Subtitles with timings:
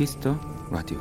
[0.00, 0.34] Kiss the
[0.70, 0.98] Radio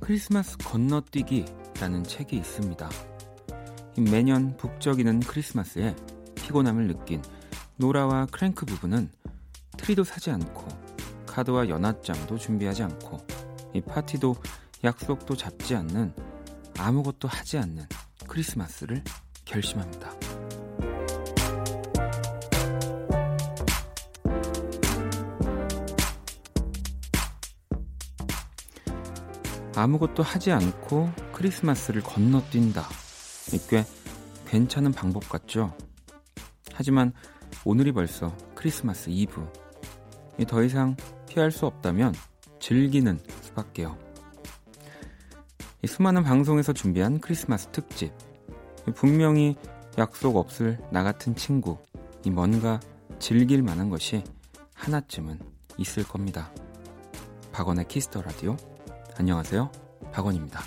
[0.00, 2.90] 크리스마스 건너뛰기라는 책이 있습니다.
[4.10, 5.94] 매년 북적이는 크리스마스에
[6.34, 7.22] 피곤함을 느낀
[7.76, 9.08] 노라와 크랭크 부부는
[9.76, 10.66] 트리도 사지 않고
[11.26, 13.24] 카드와 연하장도 준비하지 않고
[13.74, 14.34] 이 파티도
[14.82, 16.12] 약속도 잡지 않는
[16.76, 17.86] 아무것도 하지 않는
[18.26, 19.04] 크리스마스를
[19.44, 20.10] 결심합니다.
[29.74, 32.86] 아무것도 하지 않고 크리스마스를 건너뛴다.
[33.68, 33.84] 꽤
[34.46, 35.74] 괜찮은 방법 같죠?
[36.72, 37.12] 하지만
[37.64, 39.46] 오늘이 벌써 크리스마스 이브.
[40.46, 40.96] 더 이상
[41.28, 42.14] 피할 수 없다면
[42.60, 43.98] 즐기는 수밖에요.
[45.86, 48.12] 수많은 방송에서 준비한 크리스마스 특집.
[48.94, 49.56] 분명히
[49.98, 51.78] 약속 없을 나 같은 친구.
[52.24, 52.78] 이 뭔가
[53.18, 54.22] 즐길 만한 것이
[54.74, 55.38] 하나쯤은
[55.78, 56.52] 있을 겁니다.
[57.52, 58.56] 박원의 키스터 라디오.
[59.22, 59.70] 안녕하세요.
[60.10, 60.60] 박원입니다.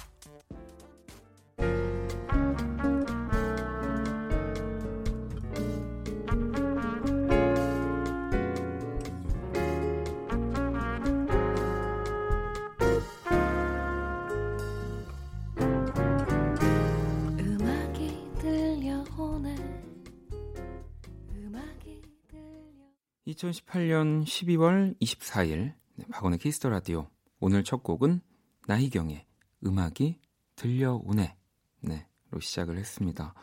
[23.27, 27.09] 2018년 12월 24일 네, 박원의 Kiss the Radio
[27.41, 28.21] 오늘 첫 곡은
[28.67, 29.25] 나희경의
[29.65, 30.19] 음악이
[30.55, 31.35] 들려오네
[31.81, 33.33] 네 로 시작을 했습니다.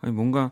[0.00, 0.50] 아니 뭔가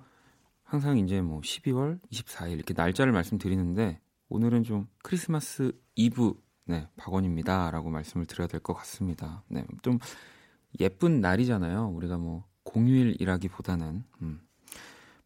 [0.62, 6.34] 항상 이제 뭐 12월 24일 이렇게 날짜를 말씀드리는데 오늘은 좀 크리스마스 이브
[6.66, 9.42] 네 박원입니다 라고 말씀을 드려야 될 것 같습니다.
[9.48, 9.98] 네 좀
[10.78, 11.88] 예쁜 날이잖아요.
[11.88, 14.40] 우리가 뭐 공휴일이라기보다는 음.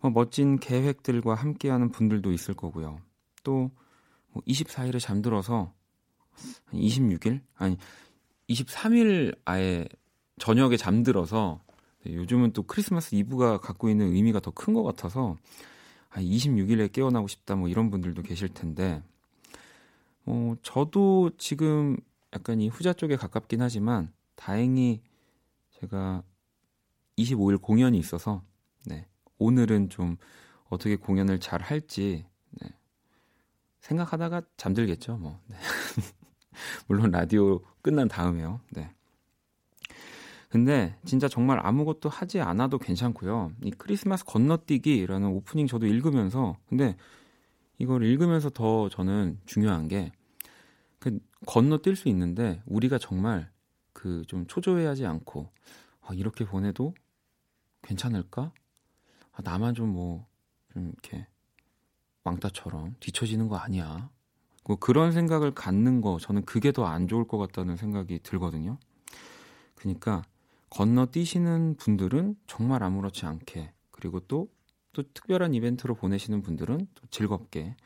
[0.01, 3.01] 뭐 멋진 계획들과 함께하는 분들도 있을 거고요.
[3.43, 3.71] 또
[4.47, 5.75] 24일에 뭐 잠들어서
[6.73, 7.77] 26일 아니
[8.49, 9.87] 23일 아예
[10.39, 11.61] 저녁에 잠들어서
[12.05, 15.37] 네, 요즘은 또 크리스마스 이브가 갖고 있는 의미가 더 큰 것 같아서
[16.11, 19.03] 아, 26일에 깨어나고 싶다 뭐 이런 분들도 계실 텐데
[20.27, 21.97] 어, 저도 지금
[22.33, 25.01] 약간 이 후자 쪽에 가깝긴 하지만 다행히
[25.81, 26.23] 제가
[27.19, 28.43] 25일 공연이 있어서
[28.87, 29.07] 네,
[29.39, 30.17] 오늘은 좀
[30.69, 32.69] 어떻게 공연을 잘 할지 네,
[33.81, 35.41] 생각하다가 잠들겠죠, 뭐.
[35.47, 35.57] 네.
[36.89, 38.61] 물론 라디오 끝난 다음에요.
[38.71, 38.91] 네.
[40.49, 43.53] 근데 진짜 정말 아무것도 하지 않아도 괜찮고요.
[43.63, 46.97] 이 크리스마스 건너뛰기라는 오프닝 저도 읽으면서 근데
[47.79, 50.13] 이걸 읽으면서 더 저는 중요한 게
[51.05, 53.53] 그 건너뛸 수 있는데 우리가 정말
[53.93, 55.51] 그 좀 초조해하지 않고
[56.01, 56.95] 아, 이렇게 보내도
[57.83, 58.53] 괜찮을까?
[59.33, 60.25] 아, 나만 좀 뭐좀
[60.75, 61.27] 뭐, 이렇게
[62.25, 64.11] 왕따처럼 뒤처지는 거 아니야.
[64.67, 68.79] 뭐 그런 생각을 갖는 거 저는 그게 더 안 좋을 것 같다는 생각이 들거든요.
[69.75, 70.23] 그러니까
[70.71, 77.77] 건너뛰시는 분들은 정말 아무렇지 않게 그리고 또또 특별한 이벤트로 보내시는 분들은 또 즐겁게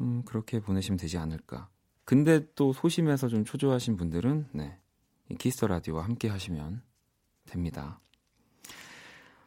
[0.00, 1.68] 음, 그렇게 보내시면 되지 않을까.
[2.04, 4.78] 근데 또 소심해서 좀 초조하신 분들은 네.
[5.38, 6.82] Kiss the Radio와 함께 하시면
[7.46, 8.00] 됩니다.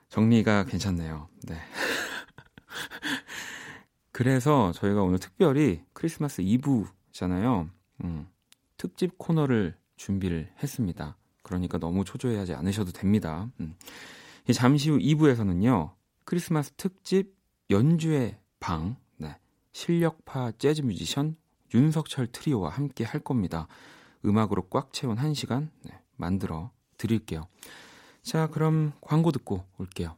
[0.09, 1.27] 정리가 괜찮네요.
[1.43, 1.55] 네.
[4.17, 7.69] 그래서 저희가 오늘 특별히 크리스마스 이브잖아요.
[8.03, 8.27] 음,
[8.75, 11.15] 특집 코너를 준비를 했습니다.
[11.43, 13.47] 그러니까 너무 초조해하지 않으셔도 됩니다.
[13.59, 13.75] 음.
[14.51, 15.91] 잠시 후 2부에서는요.
[16.25, 17.35] 크리스마스 특집
[17.69, 19.37] 연주의 방, 네.
[19.71, 21.35] 실력파 재즈 뮤지션
[21.75, 23.67] 윤석철 트리오와 함께 할 겁니다.
[24.25, 27.43] 음악으로 꽉 채운 한 시간 네, 만들어 드릴게요.
[28.23, 30.17] 자, 그럼 광고 듣고 올게요.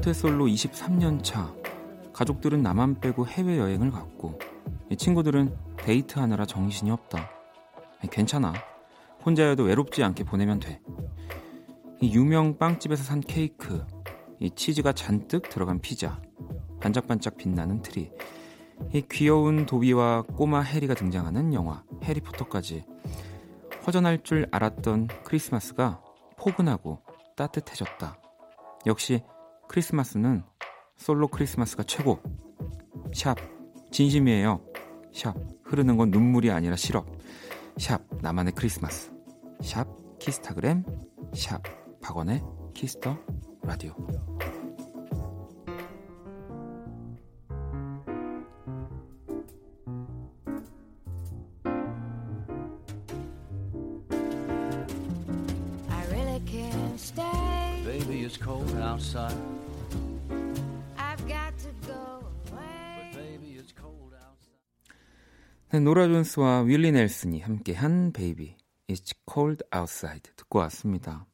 [0.00, 1.54] 모태솔로 23년 차.
[2.14, 4.38] 가족들은 나만 빼고 해외여행을 갔고
[4.96, 7.28] 친구들은 데이트하느라 정신이 없다.
[8.10, 8.54] 괜찮아.
[9.26, 10.80] 혼자여도 외롭지 않게 보내면 돼.
[12.02, 13.84] 유명 빵집에서 산 케이크
[14.38, 16.18] 이 치즈가 잔뜩 들어간 피자
[16.80, 18.10] 반짝반짝 빛나는 트리
[18.94, 22.86] 이 귀여운 도비와 꼬마 해리가 등장하는 영화 해리포터까지.
[23.86, 26.02] 허전할 줄 알았던 크리스마스가
[26.38, 27.02] 포근하고
[27.36, 28.18] 따뜻해졌다.
[28.86, 29.22] 역시
[29.70, 30.42] 크리스마스는
[30.96, 32.18] 솔로 크리스마스가 최고.
[33.14, 33.36] 샵
[33.92, 34.60] 진심이에요.
[35.14, 37.06] 샵 흐르는 건 눈물이 아니라 시럽.
[37.78, 39.12] 샵 나만의 크리스마스.
[39.62, 39.86] 샵
[40.18, 40.84] 키스타그램.
[41.34, 41.62] 샵
[42.02, 42.42] 박원의
[42.74, 43.16] Kiss the
[43.62, 43.94] Radio.
[59.00, 59.49] outside.
[65.84, 68.56] 노라 존스와 윌리 넬슨이 함께한 Baby,
[68.88, 71.26] It's Cold Outside 듣고 왔습니다.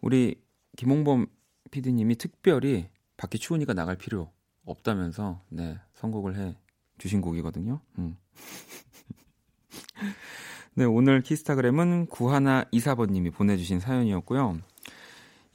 [0.00, 0.40] 우리
[0.76, 1.26] 김홍범
[1.70, 4.30] PD님이 특별히 밖에 추우니까 나갈 필요
[4.64, 6.56] 없다면서 네 선곡을 해
[6.98, 7.80] 주신 곡이거든요.
[7.98, 8.16] 음.
[10.74, 14.60] 네 오늘 키스타그램은 구하나 이사번님이 보내주신 사연이었고요.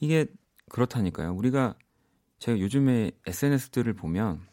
[0.01, 0.25] 이게
[0.69, 1.33] 그렇다니까요.
[1.33, 1.75] 우리가
[2.39, 4.45] 제가 요즘에 SNS들을 보면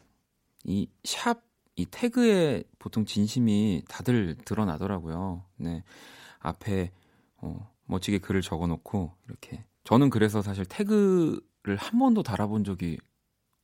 [0.63, 1.41] 이 샵,
[1.77, 5.43] 이 태그에 보통 진심이 다들 드러나더라고요.
[5.57, 5.83] 네.
[6.39, 6.91] 앞에
[7.37, 12.97] 어, 멋지게 글을 적어 놓고 이렇게 저는 그래서 사실 태그를 한 번도 달아본 적이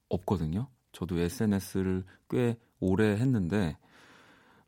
[0.10, 0.68] 없거든요.
[0.92, 3.78] 저도 SNS를 꽤 오래 했는데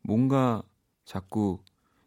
[0.02, 0.62] 뭔가
[1.04, 1.60] 자꾸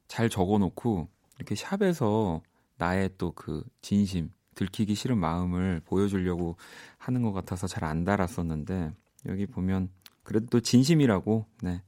[0.08, 1.08] 잘 적어 놓고
[1.38, 2.42] 이렇게 샵에서
[2.78, 6.58] 나의 또 그 진심 들키기 싫은 마음을 보여주려고
[6.98, 8.92] 하는 것 같아서 잘 안 달았었는데
[9.28, 9.90] 여기 보면
[10.30, 11.82] 그래도 또 진심이라고 네.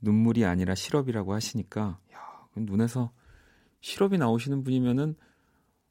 [0.00, 2.18] 눈물이 아니라 시럽이라고 하시니까 야,
[2.56, 3.12] 눈에서
[3.80, 5.14] 시럽이 나오시는 분이면은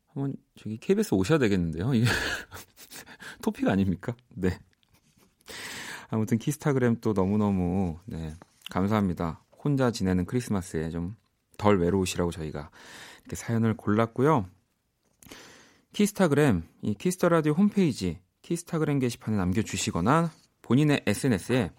[0.08, 1.94] 한번 저기 KBS 오셔야 되겠는데요.
[1.94, 2.06] 이게
[3.42, 4.16] 토픽 아닙니까?
[4.34, 4.60] 네.
[6.10, 8.34] 아무튼 키스타그램 또 너무너무 네.
[8.70, 9.42] 감사합니다.
[9.64, 11.16] 혼자 지내는 크리스마스에 좀
[11.58, 12.70] 덜 외로우시라고 저희가
[13.22, 14.48] 이렇게 사연을 골랐고요.
[15.94, 20.32] 키스타그램, 이 Kiss the Radio 홈페이지 키스타그램 게시판에 남겨 주시거나
[20.66, 21.72] 본인의 SNS에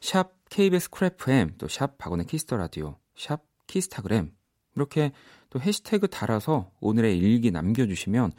[0.00, 4.32] 샵 KBS Cool FM 또 샵 박원의 Kiss the Radio 샵 키스타그램
[4.76, 5.10] 이렇게
[5.50, 8.32] 또 해시태그 달아서 오늘의 일기 남겨주시면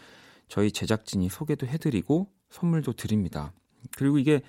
[0.48, 3.54] 저희 제작진이 소개도 해드리고 선물도 드립니다.
[3.98, 4.42] 그리고 이게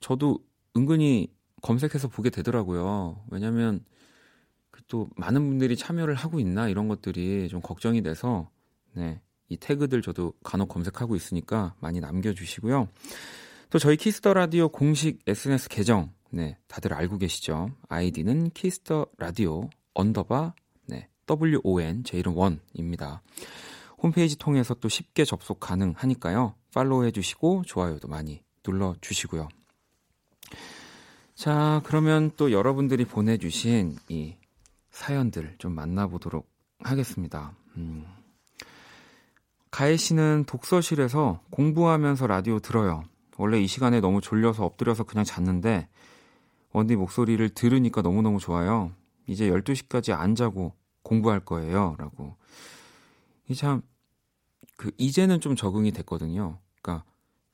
[0.00, 0.38] 저도
[0.74, 1.28] 은근히
[1.60, 3.24] 검색해서 보게 되더라고요.
[3.30, 3.84] 왜냐면
[4.70, 8.50] 그 또 많은 분들이 참여를 하고 있나 이런 것들이 좀 걱정이 돼서
[8.94, 9.20] 네.
[9.48, 12.88] 이 태그들 저도 간혹 검색하고 있으니까 많이 남겨주시고요.
[13.76, 17.68] 또 저희 Kiss the Radio 공식 SNS 계정, 네, 다들 알고 계시죠?
[17.90, 20.54] 아이디는 Kiss the Radio underbar,
[20.86, 23.20] 네, WON, 제 이름 원입니다.
[23.98, 26.54] 홈페이지 통해서 또 쉽게 접속 가능하니까요.
[26.72, 29.46] 팔로우 해 주시고, 좋아요도 많이 눌러 주시고요.
[31.34, 34.36] 자, 그러면 또 여러분들이 보내 주신 이
[34.88, 37.52] 사연들 좀 만나보도록 하겠습니다.
[37.76, 38.06] 음.
[39.70, 43.04] 가혜 씨는 독서실에서 공부하면서 라디오 들어요.
[43.38, 45.88] 원래 이 시간에 너무 졸려서 엎드려서 그냥 잤는데
[46.72, 48.92] 원디 목소리를 들으니까 너무너무 좋아요.
[49.26, 51.96] 이제 12시까지 안 자고 공부할 거예요.
[51.98, 52.36] 라고.
[53.48, 53.82] 이 참,
[54.76, 56.58] 그, 이제는 좀 적응이 됐거든요.
[56.82, 57.04] 그러니까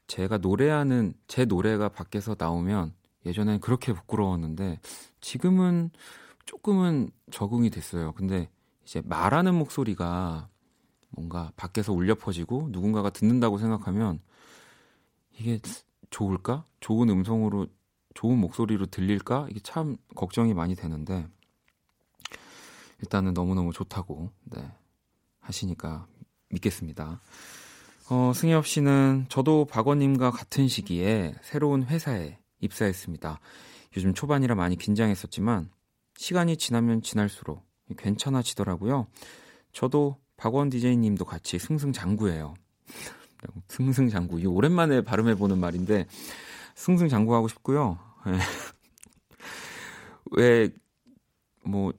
[0.07, 2.95] 제가 노래하는, 제 노래가 밖에서 나오면
[3.27, 4.81] 예전엔 그렇게 부끄러웠는데
[5.21, 5.91] 지금은
[6.45, 8.13] 조금은 적응이 됐어요.
[8.13, 8.49] 근데
[8.85, 10.49] 이제 말하는 목소리가
[11.11, 14.21] 뭔가 밖에서 울려 퍼지고 누군가가 듣는다고 생각하면
[15.43, 15.59] 이게
[16.11, 16.65] 좋을까?
[16.79, 17.67] 좋은 음성으로
[18.15, 19.49] 좋은 목소리로 들릴까?
[19.51, 21.27] 이게 참 걱정이 많이 되는데
[23.01, 24.71] 일단은 너무너무 좋다고 네.
[25.41, 26.07] 하시니까
[26.51, 27.21] 믿겠습니다.
[28.09, 33.41] 어, 승엽 씨는 저도 박원님과 같은 시기에 새로운 회사에 입사했습니다.
[33.97, 35.71] 요즘 초반이라 많이 긴장했었지만
[36.19, 37.67] 시간이 지나면 지날수록
[37.99, 39.09] 괜찮아지더라고요.
[39.73, 42.55] 저도 박원 디제이님도 같이 승승장구예요.
[43.69, 44.41] 승승장구.
[44.41, 46.07] 이 오랜만에 발음해 보는 말인데
[46.75, 47.99] 승승장구하고 싶고요.
[48.27, 48.33] 예.
[50.33, 50.71] 왜,
[51.65, 51.93] 뭐,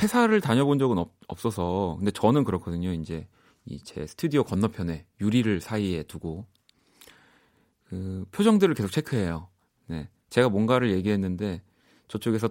[0.00, 1.96] 회사를 다녀본 적은 없, 없어서.
[1.98, 2.92] 근데 저는 그렇거든요.
[2.92, 3.26] 이제
[3.66, 6.46] 이 제 스튜디오 건너편에 유리를 사이에 두고
[7.88, 9.48] 그 표정들을 계속 체크해요.
[9.88, 10.08] 네.
[10.30, 11.62] 제가 뭔가를 얘기했는데
[12.08, 12.48] 저쪽에서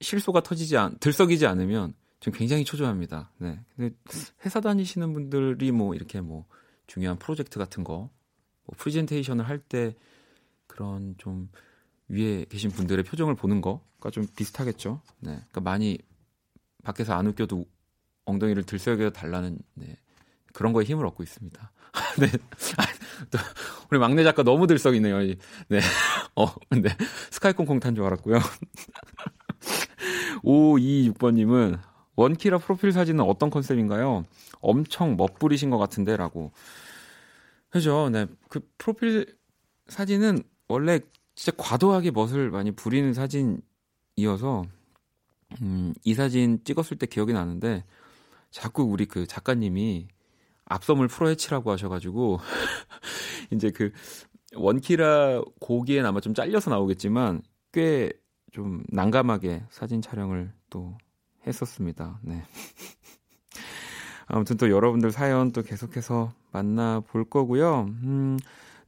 [0.00, 3.30] 실소가 터지지 않, 들썩이지 않으면 좀 굉장히 초조합니다.
[3.38, 3.60] 네.
[3.76, 3.94] 근데
[4.44, 6.46] 회사 다니시는 분들이 뭐 이렇게 뭐
[6.86, 8.10] 중요한 프로젝트 같은 거,
[8.64, 9.94] 뭐 프레젠테이션을 할 때
[10.66, 11.48] 그런 좀
[12.08, 15.00] 위에 계신 분들의 표정을 보는 거가 좀 비슷하겠죠.
[15.20, 15.32] 네.
[15.32, 15.98] 그러니까 많이
[16.84, 17.64] 밖에서 안 웃겨도
[18.26, 19.96] 엉덩이를 들썩여 달라는 네.
[20.52, 21.72] 그런 거에 힘을 얻고 있습니다.
[22.20, 22.28] 네.
[23.30, 23.38] 또
[23.90, 25.18] 우리 막내 작가 너무 들썩이네요.
[25.68, 25.80] 네.
[26.36, 26.90] 어, 근데
[27.30, 28.38] 스카이콩콩 탄 줄 알았고요.
[30.44, 31.78] 526번님은
[32.16, 34.24] 원키라 프로필 사진은 어떤 컨셉인가요?
[34.66, 36.52] 엄청 멋부리신 것 같은데 라고.
[37.68, 38.08] 그죠.
[38.10, 38.26] 네.
[38.48, 39.36] 그 프로필
[39.88, 41.00] 사진은 원래
[41.34, 44.64] 진짜 과도하게 멋을 많이 부리는 사진이어서,
[45.62, 47.84] 음, 이 사진 찍었을 때 기억이 나는데,
[48.50, 50.08] 자꾸 우리 그 작가님이
[50.64, 52.40] 앞섬을 풀어헤치라고 하셔가지고,
[53.52, 53.92] 이제 그
[54.54, 57.42] 원키라 고기엔 아마 좀 잘려서 나오겠지만,
[57.72, 58.10] 꽤
[58.56, 60.96] 좀 난감하게 사진 촬영을 또
[61.46, 62.18] 했었습니다.
[62.22, 62.42] 네.
[64.26, 67.86] 아무튼 또 여러분들 사연 또 계속해서 만나볼 거고요.
[68.02, 68.38] 음,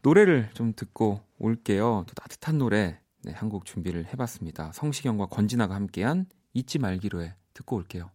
[0.02, 2.04] 노래를 좀 듣고 올게요.
[2.06, 4.72] 또 따뜻한 노래 네, 한곡 준비를 해봤습니다.
[4.72, 8.10] 성시경과 권진아가 함께한 잊지 말기로 해 듣고 올게요.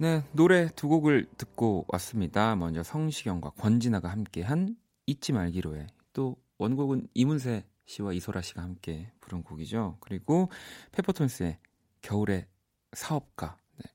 [0.00, 2.54] 네, 노래 두 곡을 듣고 왔습니다.
[2.54, 4.76] 먼저 성시경과 권진아가 함께한
[5.06, 5.88] 잊지 말기로 해.
[6.12, 9.96] 또 원곡은 이문세 씨와 이소라 씨가 함께 부른 곡이죠.
[9.98, 10.50] 그리고
[10.92, 11.58] 페퍼톤스의
[12.02, 12.46] 겨울의
[12.92, 13.56] 사업가.
[13.76, 13.90] 네.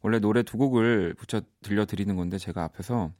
[0.00, 3.10] 원래 노래 두 곡을 붙여 들려드리는 건데 제가 앞에서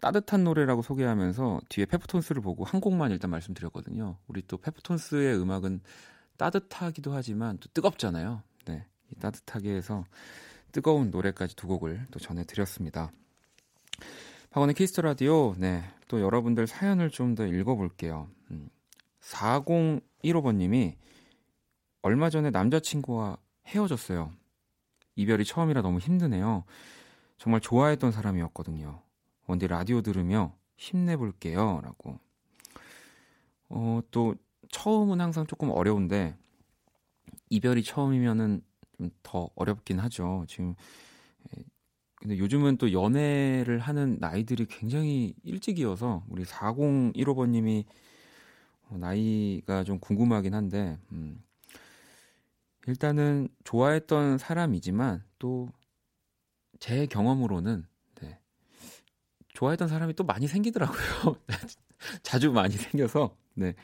[0.00, 4.18] 따뜻한 노래라고 소개하면서 뒤에 페퍼톤스를 보고 한 곡만 일단 말씀드렸거든요.
[4.28, 5.80] 우리 또 페퍼톤스의 음악은
[6.36, 8.40] 따뜻하기도 하지만 또 뜨겁잖아요.
[8.66, 8.86] 네.
[9.18, 10.04] 따뜻하게 해서
[10.72, 13.12] 뜨거운 노래까지 두 곡을 또 전해드렸습니다.
[14.50, 15.84] 박원의 Kiss the Radio, 네.
[16.08, 18.28] 또 여러분들 사연을 좀 더 읽어볼게요.
[18.50, 18.68] 음,
[19.20, 20.96] 4015번님이
[22.02, 24.32] 얼마 전에 남자친구와 헤어졌어요.
[25.16, 26.64] 이별이 처음이라 너무 힘드네요.
[27.38, 29.00] 정말 좋아했던 사람이었거든요.
[29.46, 31.80] 원디 라디오 들으며 힘내볼게요.
[31.82, 32.18] 라고.
[33.68, 34.34] 어, 또,
[34.70, 36.36] 처음은 항상 조금 어려운데,
[37.50, 38.62] 이별이 처음이면은
[38.98, 40.44] 좀 더 어렵긴 하죠.
[40.48, 40.74] 지금
[42.16, 47.84] 근데 요즘은 또 연애를 하는 나이들이 굉장히 일찍이어서 우리 4015번님이
[48.88, 51.42] 어, 나이가 좀 궁금하긴 한데 음,
[52.86, 55.68] 일단은 좋아했던 사람이지만 또
[56.82, 57.86] 제 경험으로는
[58.20, 58.40] 네,
[59.54, 61.36] 좋아했던 사람이 또 많이 생기더라고요.
[62.24, 63.74] 자주 많이 생겨서 네,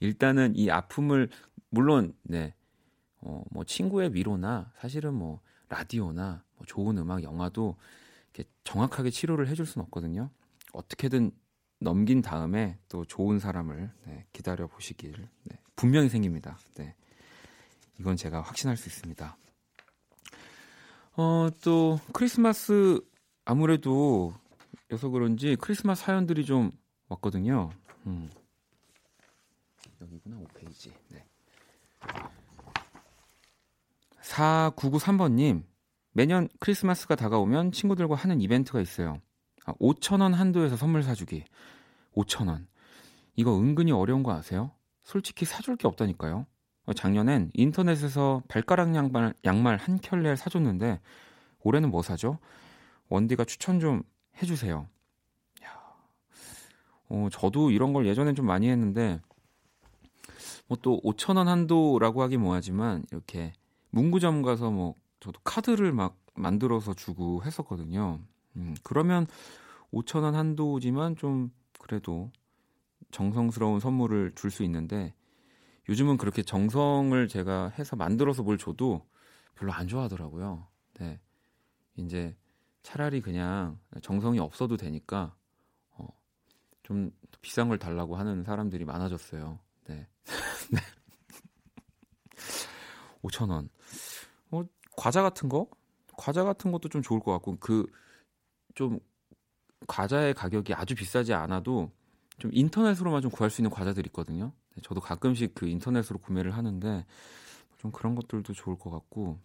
[0.00, 1.28] 일단은 이 아픔을
[1.68, 2.54] 물론 네,
[3.22, 7.76] 어, 뭐 친구의 위로나 사실은 뭐 라디오나 뭐 좋은 음악, 영화도
[8.32, 10.30] 이렇게 정확하게 치료를 해줄 수는 없거든요.
[10.72, 11.32] 어떻게든
[11.80, 16.58] 넘긴 다음에 또 좋은 사람을 네, 기다려 보시길 네, 분명히 생깁니다.
[16.74, 16.94] 네.
[17.98, 19.36] 이건 제가 확신할 수 있습니다.
[21.16, 23.00] 어, 또 크리스마스
[23.44, 24.32] 아무래도
[24.90, 26.70] 여서 그런지 크리스마스 사연들이 좀
[27.08, 27.70] 왔거든요.
[28.06, 28.30] 음.
[30.00, 30.92] 여기구나 5페이지.
[31.08, 31.24] 네.
[34.22, 35.64] 4993번님,
[36.12, 39.20] 매년 크리스마스가 다가오면 친구들과 하는 이벤트가 있어요.
[39.64, 41.44] 아, 5천원 한도에서 선물 사주기.
[42.14, 42.66] 5천원.
[43.36, 44.72] 이거 은근히 어려운 거 아세요?
[45.02, 46.46] 솔직히 사줄 게 없다니까요.
[46.86, 51.00] 어, 작년엔 인터넷에서 발가락 양말, 양말 한 켤레 사줬는데,
[51.62, 52.38] 올해는 뭐 사죠?
[53.08, 54.02] 원디가 추천 좀
[54.42, 54.88] 해주세요.
[55.64, 55.68] 야,
[57.08, 59.20] 어, 저도 이런 걸 예전엔 좀 많이 했는데,
[60.66, 63.52] 뭐 또 5천 원 한도라고 하기 뭐하지만, 이렇게
[63.90, 68.20] 문구점 가서 뭐 저도 카드를 막 만들어서 주고 했었거든요.
[68.56, 69.26] 음, 그러면
[69.92, 72.30] 5천 원 한도지만 좀 그래도
[73.10, 75.14] 정성스러운 선물을 줄 수 있는데
[75.88, 79.06] 요즘은 그렇게 정성을 제가 해서 만들어서 뭘 줘도
[79.56, 80.66] 별로 안 좋아하더라고요.
[80.94, 81.20] 네.
[81.96, 82.36] 이제
[82.82, 85.34] 차라리 그냥 정성이 없어도 되니까
[85.92, 86.06] 어,
[86.82, 87.10] 좀
[87.42, 89.58] 비싼 걸 달라고 하는 사람들이 많아졌어요.
[89.86, 90.06] 네.
[90.72, 90.78] 네.
[93.22, 93.68] 5천 원.
[95.00, 95.66] 뭐 과자 같은 거?
[96.16, 97.86] 과자 같은 것도 좀 좋을 것 같고 그
[98.74, 99.00] 좀
[99.86, 101.90] 과자의 가격이 아주 비싸지 않아도
[102.38, 104.52] 좀 인터넷으로만 좀 구할 수 있는 과자들이 있거든요.
[104.74, 107.06] 네, 저도 가끔씩 그 인터넷으로 구매를 하는데
[107.78, 109.38] 좀 그런 것들도 좋을 것 같고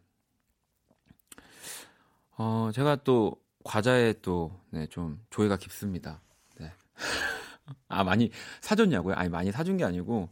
[2.38, 4.88] 어 제가 또 과자에 또좀 네,
[5.30, 6.22] 조예가 깊습니다.
[6.60, 6.72] 네.
[7.88, 8.30] 아 많이
[8.62, 9.16] 사줬냐고요?
[9.16, 10.30] 아니 많이 사준 게 아니고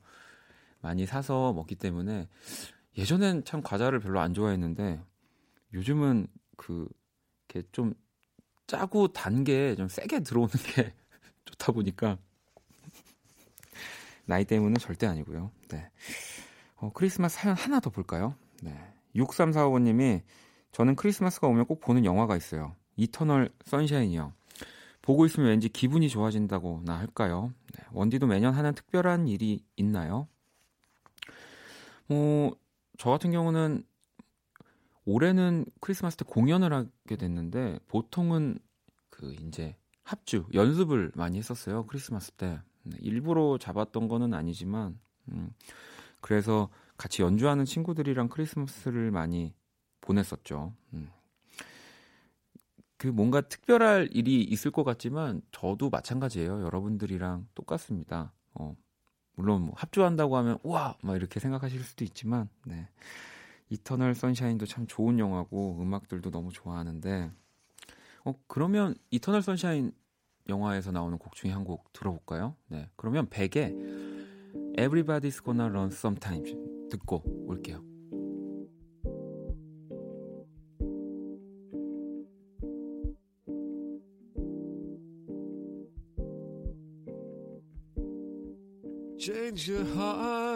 [0.82, 2.28] 많이 사서 먹기 때문에
[2.98, 5.02] 예전엔 참 과자를 별로 안 좋아했는데
[5.74, 6.28] 요즘은
[6.58, 6.88] 그
[7.50, 7.94] 이렇게 좀
[8.68, 10.94] 짜고 단 게 좀 세게 들어오는 게
[11.46, 12.18] 좋다 보니까
[14.26, 15.52] 나이 때문에 절대 아니고요.
[15.70, 15.90] 네.
[16.78, 18.36] 어, 크리스마스 사연 하나 더 볼까요?
[18.62, 18.74] 네.
[19.16, 20.22] 6345님이
[20.72, 22.76] 저는 크리스마스가 오면 꼭 보는 영화가 있어요.
[22.96, 24.34] 이터널 선샤인이요.
[25.02, 27.54] 보고 있으면 왠지 기분이 좋아진다고나 할까요?
[27.78, 27.84] 네.
[27.92, 30.28] 원디도 매년 하는 특별한 일이 있나요?
[32.08, 32.56] 뭐,
[32.98, 33.84] 저 같은 경우는
[35.06, 38.58] 올해는 크리스마스 때 공연을 하게 됐는데 보통은
[39.10, 45.54] 그 이제 합주 연습을 많이 했었어요 크리스마스 때 네, 일부러 잡았던 거는 아니지만 음,
[46.22, 49.54] 그래서 같이 연주하는 친구들이랑 크리스마스를 많이
[50.02, 50.74] 보냈었죠.
[50.94, 51.10] 음.
[52.98, 56.62] 그 뭔가 특별할 일이 있을 것 같지만 저도 마찬가지예요.
[56.62, 58.32] 여러분들이랑 똑같습니다.
[58.54, 58.76] 어,
[59.36, 62.88] 물론 뭐 합주한다고 하면 우와 막 이렇게 생각하실 수도 있지만 네.
[63.70, 67.32] Eternal Sunshine도 참 좋은 영화고 음악들도 너무 좋아하는데
[68.26, 69.92] 어 그러면 Eternal Sunshine
[70.50, 72.56] 영화에서 나오는 곡 중에 한 곡 들어볼까요?
[72.68, 72.90] 네.
[72.96, 73.74] 그러면 Beck의
[74.78, 76.56] Everybody's Gotta Learn Sometime
[76.90, 77.84] 듣고 올게요.
[89.18, 90.53] change your heart.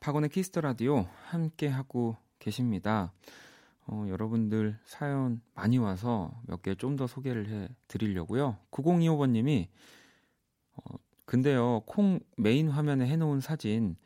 [0.00, 3.12] 박원의 Kiss the Radio 함께 하고 계십니다.
[3.86, 8.56] 어, 여러분들 사연 많이 와서 몇 개 좀 더 소개를 해 드리려고요.
[8.70, 9.68] 9025번님이
[10.76, 13.96] 어, 근데요, 콩 메인 화면에 해놓은 사진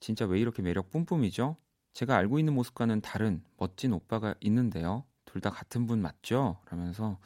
[0.00, 1.56] 진짜 왜 이렇게 매력 뿜뿜이죠?
[1.94, 5.04] 제가 알고 있는 모습과는 다른 멋진 오빠가 있는데요.
[5.24, 6.58] 둘 다 같은 분 맞죠?
[6.70, 7.18] 라면서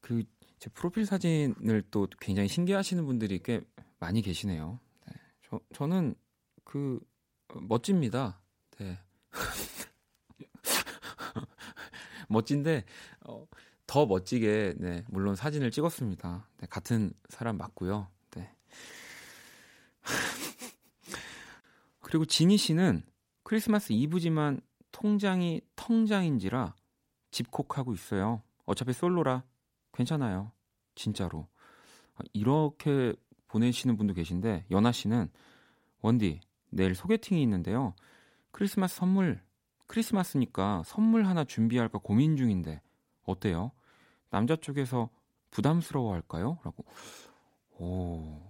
[0.00, 0.24] 그
[0.58, 3.60] 제 프로필 사진을 또 굉장히 신기하시는 분들이 꽤
[3.98, 4.80] 많이 계시네요.
[5.06, 6.14] 네, 저, 저는
[6.64, 7.00] 그
[7.54, 8.40] 멋집니다.
[8.78, 8.98] 네.
[12.28, 12.84] 멋진데
[13.26, 13.46] 어,
[13.86, 16.48] 더 멋지게 네, 물론 사진을 찍었습니다.
[16.58, 18.08] 네, 같은 사람 맞고요.
[18.32, 18.54] 네.
[22.00, 23.04] 그리고 지니 씨는
[23.42, 24.60] 크리스마스 이브지만
[24.92, 26.74] 통장이 통장인지라
[27.30, 28.42] 집콕하고 있어요.
[28.64, 29.44] 어차피 솔로라
[29.92, 30.52] 괜찮아요.
[30.94, 31.48] 진짜로.
[32.32, 33.12] 이렇게
[33.48, 35.30] 보내시는 분도 계신데 연아 씨는
[36.00, 36.40] 원디
[36.74, 37.94] 내일 소개팅이 있는데요.
[38.50, 39.40] 크리스마스 선물,
[39.86, 42.80] 크리스마스니까 선물 하나 준비할까 고민 중인데
[43.24, 43.72] 어때요?
[44.30, 45.10] 남자 쪽에서
[45.50, 46.58] 부담스러워 할까요?
[46.64, 46.84] 라고.
[47.78, 48.40] 오.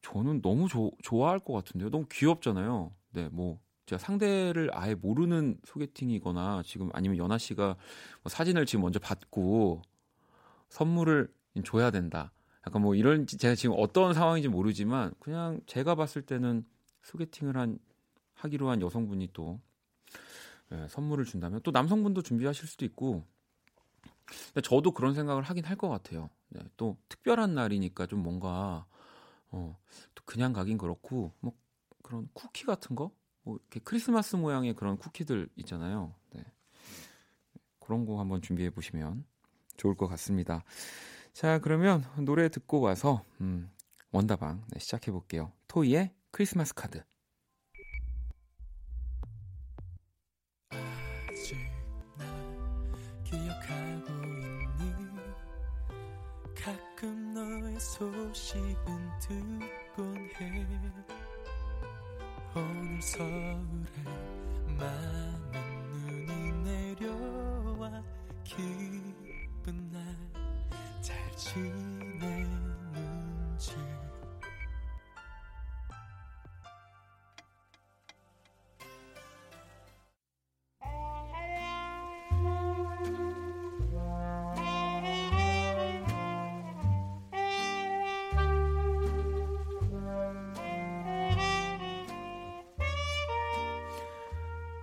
[0.00, 1.90] 저는 너무 조, 좋아할 것 같은데요.
[1.90, 2.92] 너무 귀엽잖아요.
[3.10, 7.76] 네, 뭐 제가 상대를 아예 모르는 소개팅이거나 지금 아니면 연아 씨가
[8.22, 9.82] 뭐 사진을 지금 먼저 받고
[10.70, 11.28] 선물을
[11.64, 12.32] 줘야 된다.
[12.66, 16.64] 약간 뭐 이런 제가 지금 어떤 상황인지 모르지만 그냥 제가 봤을 때는
[17.02, 17.78] 소개팅을 한
[18.34, 19.60] 하기로 한 여성분이 또
[20.72, 23.24] 예, 선물을 준다면 또 남성분도 준비하실 수도 있고
[24.62, 26.30] 저도 그런 생각을 하긴 할 것 같아요.
[26.50, 28.86] 네, 또 특별한 날이니까 좀 뭔가
[29.50, 29.76] 어,
[30.14, 31.54] 또 그냥 가긴 그렇고 뭐
[32.02, 33.10] 그런 쿠키 같은 거,
[33.42, 36.14] 뭐 이렇게 크리스마스 모양의 그런 쿠키들 있잖아요.
[36.30, 36.44] 네.
[37.80, 39.24] 그런 거 한번 준비해 보시면
[39.76, 40.62] 좋을 것 같습니다.
[41.32, 43.70] 자, 그러면 노래 듣고 와서 음,
[44.10, 45.52] 원다방 네, 시작해 볼게요.
[45.68, 47.02] 토이의 크리스마스 카드.
[57.82, 60.66] 소식은 듣곤 해
[62.54, 63.90] 오늘 서울에
[64.78, 65.52] 많은
[65.90, 68.02] 눈이 내려와
[68.44, 68.81] 기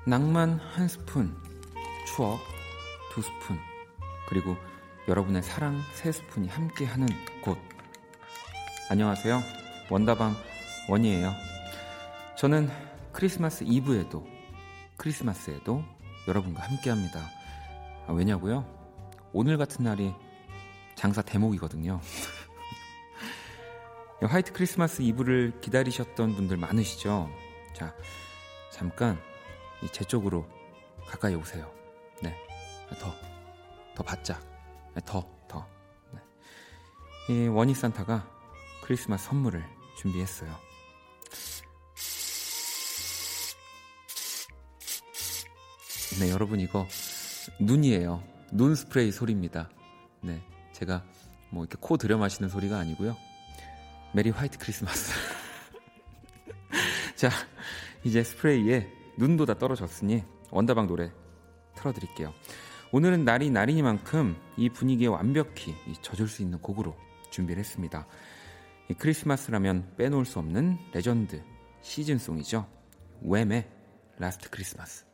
[0.10, 1.38] 낭만 한 스푼,
[2.08, 2.39] 추억
[3.13, 3.60] 두 스푼,
[4.28, 4.58] 그리고
[5.08, 7.06] 여러분의 사랑 세 스푼이 함께하는
[7.43, 7.60] 곳.
[8.89, 9.39] 안녕하세요.
[9.88, 10.34] 원다방
[10.89, 11.32] 원이에요.
[12.36, 12.72] 저는
[13.12, 14.28] 크리스마스 이브에도
[14.98, 15.84] 크리스마스에도
[16.28, 17.19] 여러분과 함께합니다.
[18.08, 18.65] 아, 왜냐고요?
[19.32, 20.15] 오늘 같은 날이
[20.95, 22.02] 장사 대목이거든요.
[24.26, 27.30] 화이트 크리스마스 이브를 기다리셨던 분들 많으시죠?
[27.76, 27.93] 자,
[28.72, 29.29] 잠깐
[29.88, 30.48] 제 쪽으로
[31.08, 31.72] 가까이 오세요.
[32.22, 32.36] 네.
[33.00, 33.13] 더,
[33.96, 34.42] 더 바짝.
[34.94, 35.65] 네, 더, 더.
[36.12, 37.34] 네.
[37.34, 38.28] 이 원희 산타가
[38.84, 39.63] 크리스마스 선물을
[39.98, 40.50] 준비했어요.
[46.20, 46.88] 네, 여러분 이거
[47.60, 48.24] 눈이에요.
[48.52, 49.70] 눈 스프레이 소리입니다.
[50.22, 50.42] 네,
[50.74, 51.04] 제가
[51.50, 53.15] 뭐 이렇게 코 들여 마시는 소리가 아니고요.
[54.13, 55.13] Merry White Christmas.
[57.15, 57.30] 자,
[58.04, 61.12] 이제 스프레이에 눈도 다 떨어졌으니 원다방 노래
[61.76, 62.34] 틀어드릴게요.
[62.94, 66.96] 오늘은 날이 날이니만큼 이 분위기에 완벽히 젖을 수 있는 곡으로
[67.30, 68.08] 준비를 했습니다.
[68.98, 71.44] 크리스마스라면 빼놓을 수 없는 legend
[71.82, 72.65] season song이죠.
[73.22, 73.70] Wham!의
[74.18, 75.09] Last Christmas.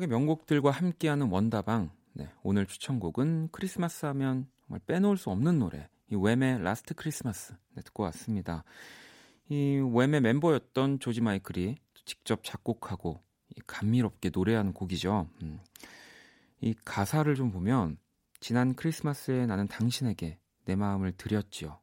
[0.00, 1.90] 추억의 명곡들과 함께하는 원다방.
[2.14, 5.88] 네, 오늘 추천곡은 크리스마스 하면 정말 빼놓을 수 없는 노래.
[6.10, 8.64] 이 Wham!의 Last Christmas 네, 듣고 왔습니다.
[9.48, 13.22] 이 Wham!의 멤버였던 조지 마이클이 직접 작곡하고
[13.66, 15.28] 감미롭게 노래한 곡이죠.
[15.42, 15.60] 음.
[16.60, 17.98] 이 가사를 좀 보면
[18.40, 21.78] 지난 크리스마스에 나는 당신에게 내 마음을 드렸지요.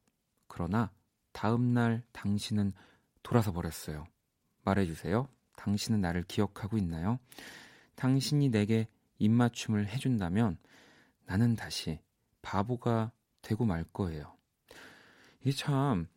[0.47, 0.91] 그러나
[1.31, 2.73] 다음 날 당신은
[3.21, 4.05] 돌아서 버렸어요.
[4.63, 5.27] 말해주세요.
[5.55, 7.19] 당신은 나를 기억하고 있나요?
[7.97, 10.57] 당신이 내게 입맞춤을 해준다면
[11.25, 11.99] 나는 다시
[12.41, 14.37] 바보가 되고 말 거예요.
[15.41, 16.07] 이게 참,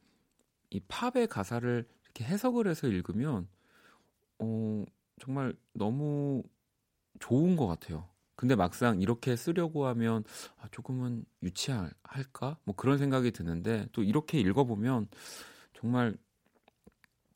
[0.71, 3.49] 이 팝의 가사를 이렇게 해석을 해서 읽으면,
[4.38, 4.85] 어,
[5.21, 6.43] 정말 너무
[7.19, 8.09] 좋은 것 같아요.
[8.37, 10.25] 근데 막상 이렇게 쓰려고 하면
[10.59, 12.59] 아, 조금은 유치할까?
[12.64, 15.09] 뭐 그런 생각이 드는데 또 이렇게 읽어보면
[15.75, 16.16] 정말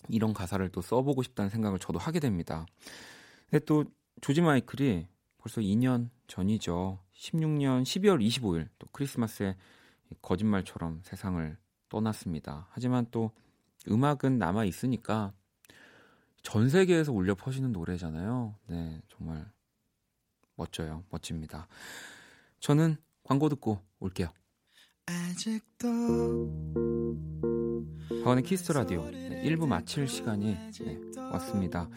[0.09, 2.65] 이런 가사를 또 써보고 싶다는 생각을 저도 하게 됩니다.
[3.51, 3.85] 근데 또
[4.21, 5.07] 조지 마이클이
[5.39, 6.99] 벌써 2년 전이죠.
[7.15, 9.57] 16년 12월 25일 또 크리스마스에
[10.23, 11.57] 거짓말처럼 세상을
[11.89, 12.67] 떠났습니다.
[12.71, 13.33] 하지만 또
[13.89, 15.33] 음악은 남아 있으니까
[16.43, 18.55] 전 세계에서 울려 퍼지는 노래잖아요.
[18.67, 19.51] 네, 정말
[20.57, 21.05] 멋져요.
[21.11, 21.67] 멋집니다.
[22.61, 24.29] 저는 광고 듣고 올게요.
[25.07, 25.89] 아직도
[28.23, 31.89] 박원의 Kiss the Radio 1부 마칠 시간이 네, 왔습니다.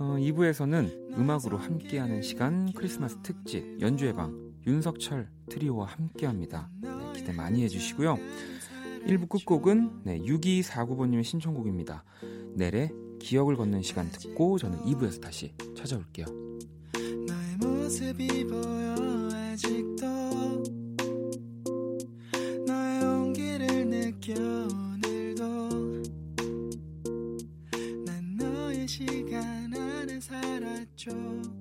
[0.00, 4.34] 어, 2부에서는 음악으로 함께하는 시간 크리스마스 특집 연주의 방
[4.66, 6.70] 윤석철 트리오와 함께합니다.
[6.80, 8.16] 네, 기대 많이 해주시고요.
[9.06, 12.04] 1부 끝곡은 네, 6249번님의 신청곡입니다.
[12.54, 16.24] 넬의 기억을 걷는 시간 듣고 저는 2부에서 다시 찾아올게요.
[17.60, 17.88] 너
[31.00, 31.59] 살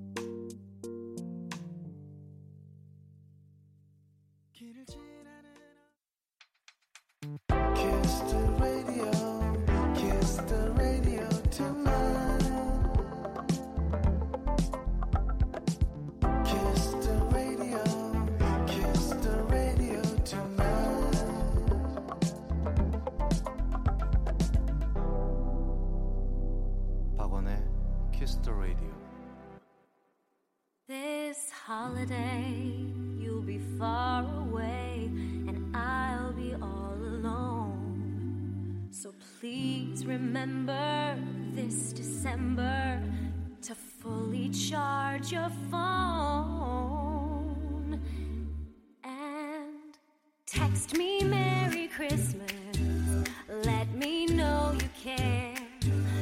[55.03, 55.55] care.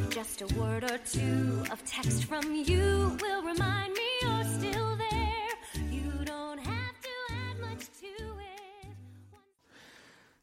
[0.09, 5.49] Just a word or two of text from you will remind me you're still there.
[5.91, 8.95] You don't have to add much to it.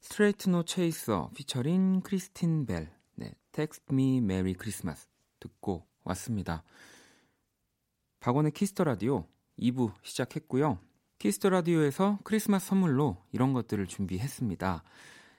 [0.01, 5.09] 스트레이트 노 체이서 피처링 크리스틴 벨 네, Text Me Merry Christmas
[5.41, 6.65] 듣고 왔습니다.
[8.21, 9.27] 박원의 키스터 라디오
[9.59, 10.79] 2부 시작했고요.
[11.19, 14.83] 키스터 라디오에서 크리스마스 선물로 이런 것들을 준비했습니다.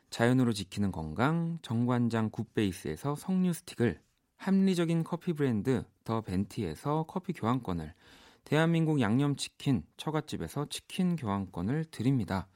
[0.09, 4.01] 자연으로 지키는 건강, 정관장 Good Base에서 석류 스틱을,
[4.37, 7.93] 합리적인 커피 브랜드 The Venti에서 커피 교환권을,
[8.43, 12.47] 대한민국 양념치킨 처갓집에서 치킨 교환권을 드립니다.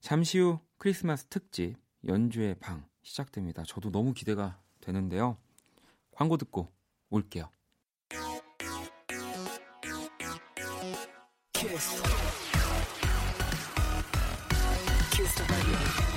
[0.00, 3.62] 잠시 후 크리스마스 특집 연주의 방 시작됩니다.
[3.64, 5.36] 저도 너무 기대가 되는데요.
[6.10, 6.72] 광고 듣고
[7.10, 7.50] 올게요.
[11.52, 12.02] 키스
[15.12, 16.13] 키스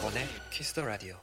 [0.00, 1.14] 박원의 키스 더 라디오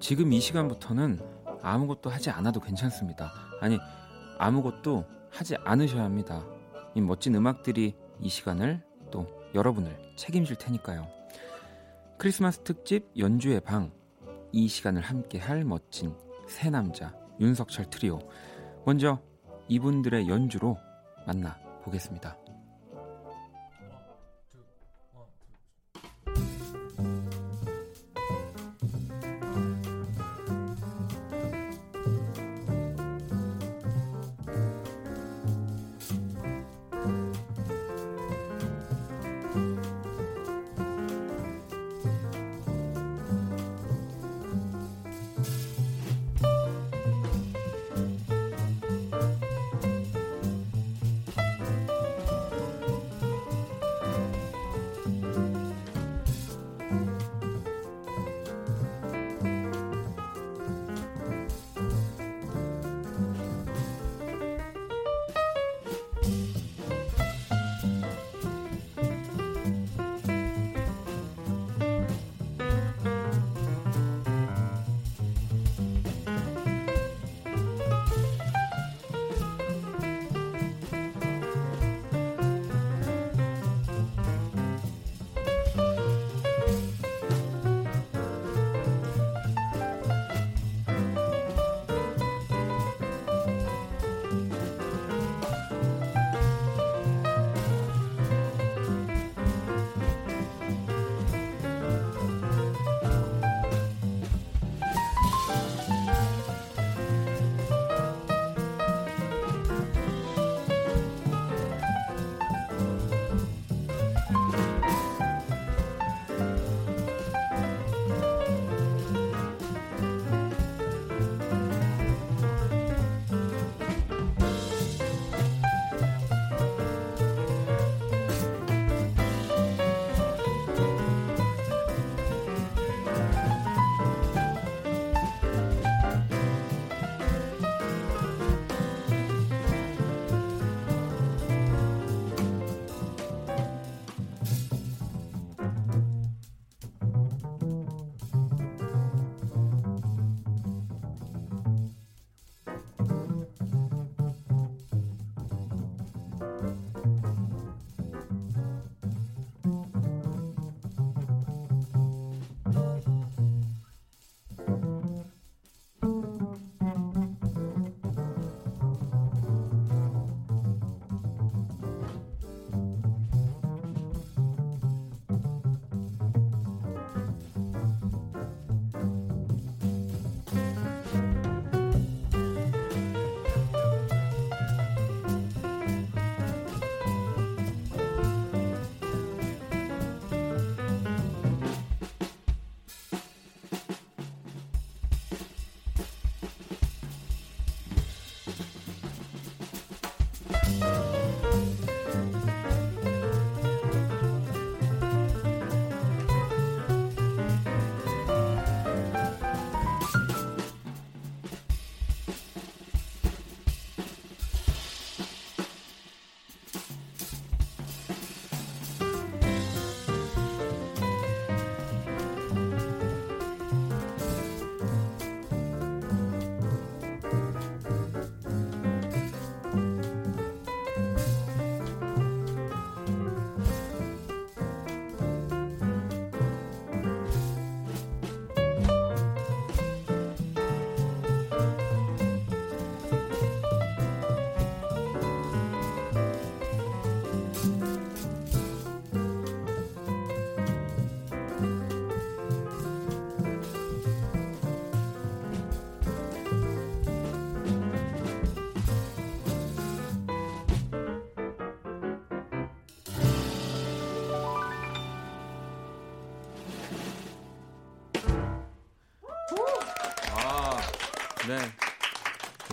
[0.00, 1.20] 지금 이 시간부터는
[1.62, 3.32] 아무것도 하지 않아도 괜찮습니다.
[3.60, 3.78] 아니,
[4.38, 6.44] 아무것도 하지 않으셔야 합니다.
[6.96, 8.82] 이 멋진 음악들이 이 시간을
[9.12, 11.13] 또 여러분을 책임질 테니까요.
[12.16, 13.90] 크리스마스 특집 연주의 방.
[14.52, 16.14] 이 시간을 함께 할 멋진
[16.46, 18.20] 새 남자 윤석철 트리오.
[18.86, 19.20] 먼저
[19.68, 20.76] 이분들의 연주로
[21.26, 22.36] 만나 보겠습니다.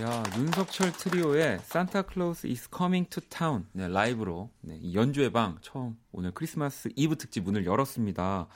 [0.01, 5.59] 야, 윤석철 트리오의 Santa Claus is Coming to Town 네, 라이브로 네, 이 연주의 방
[5.61, 8.47] 처음 오늘 크리스마스 이브 특집 문을 열었습니다.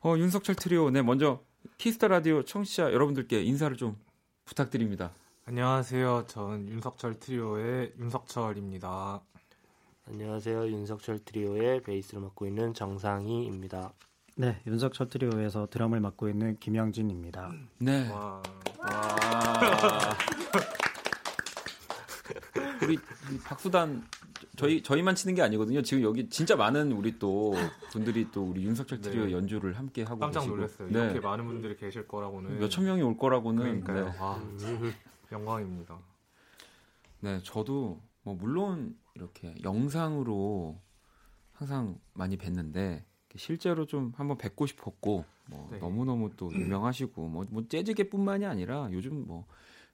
[0.00, 1.42] 어, 윤석철 트리오 네, 먼저
[1.76, 3.98] Kiss the Radio 청취자 여러분들께 인사를 좀
[4.46, 5.10] 부탁드립니다.
[5.44, 6.24] 안녕하세요.
[6.28, 9.20] 저는 윤석철 트리오의 윤석철입니다.
[10.08, 10.68] 안녕하세요.
[10.68, 13.92] 윤석철 트리오의 베이스를 맡고 있는 정상희입니다.
[14.36, 17.52] 네, 윤석철 트리오에서 드럼을 맡고 있는 김영진입니다.
[17.80, 18.08] 네.
[18.10, 18.42] 와, 와.
[22.82, 24.04] 우리 이 박수단
[24.56, 25.82] 저희 저희만 치는 게 아니거든요.
[25.82, 27.54] 지금 여기 진짜 많은 우리 또
[27.90, 29.32] 분들이 또 우리 윤석철 트리오 네.
[29.32, 30.88] 연주를 함께 하고 깜짝 계시고 놀랐어요.
[30.90, 31.04] 네.
[31.04, 32.58] 이렇게 많은 분들이 계실 거라고는.
[32.58, 34.12] 몇 천 명이 올 거라고는 그러니까요.
[34.12, 34.18] 네.
[34.18, 34.40] 와,
[35.32, 35.98] 영광입니다.
[37.20, 40.78] 네, 저도 뭐 물론 이렇게 영상으로
[41.52, 43.02] 항상 많이 뵀는데
[43.36, 45.78] 실제로 좀 한번 뵙고 싶었고 뭐 네.
[45.78, 49.46] 너무너무 또 유명하시고 뭐, 뭐 재즈계뿐만이 아니라 요즘 뭐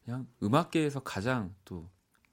[0.04, 1.88] 그냥 음악계에서 가장 또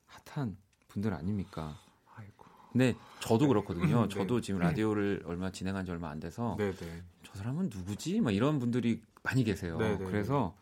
[0.05, 1.79] 핫한 분들 아닙니까?
[2.15, 2.45] 아이고.
[2.71, 4.03] 근데 저도 그렇거든요.
[4.03, 4.09] 네.
[4.09, 7.03] 저도 지금 라디오를 얼마 진행한 지 얼마 안 돼서 네, 네.
[7.23, 8.21] 저 사람은 누구지?
[8.21, 9.77] 막 이런 분들이 많이 계세요.
[9.77, 10.55] 네, 네, 그래서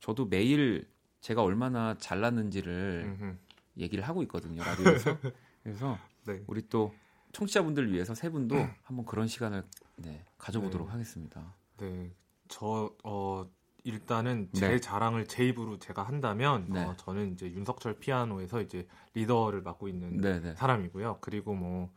[0.00, 0.88] 저도 매일
[1.20, 3.36] 제가 얼마나 잘났는지를 음흠.
[3.78, 5.18] 얘기를 하고 있거든요 라디오에서.
[5.62, 6.42] 그래서 네.
[6.46, 6.92] 우리 또
[7.32, 9.64] 청취자분들 위해서 세 분도 한번 그런 시간을
[9.96, 10.92] 네, 가져보도록 네.
[10.92, 11.54] 하겠습니다.
[11.82, 12.14] 네.
[12.48, 13.46] 저 어,
[13.84, 14.80] 일단은 제 네.
[14.80, 16.84] 자랑을 제 입으로 제가 한다면 네.
[16.84, 20.54] 어, 저는 이제 윤석철 피아노에서 이제 리더를 맡고 있는 네, 네.
[20.54, 21.18] 사람이고요.
[21.20, 21.90] 그리고 뭐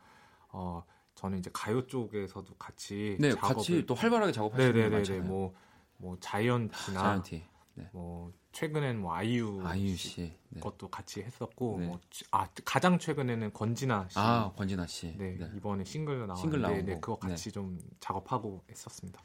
[0.48, 0.82] 어,
[1.14, 5.22] 저는 이제 가요 쪽에서도 같이 네, 작업을 같이 또 활발하게 작업하시는 분 네네네네 많잖아요.
[5.22, 5.54] 뭐,
[5.98, 7.44] 뭐 자이언티나 자이언티,
[7.92, 10.60] 뭐 최근엔 뭐 아이유, 아이유 씨, 네.
[10.60, 11.86] 것도 같이 했었고 네.
[11.86, 12.00] 뭐,
[12.32, 15.14] 아 가장 최근에는 권진아 씨 아 권진아 씨.
[15.16, 15.50] 네, 네.
[15.54, 17.00] 이번에 싱글 나왔는데 싱글 네, 거.
[17.00, 19.22] 그거 같이 좀 작업하고 했었습니다.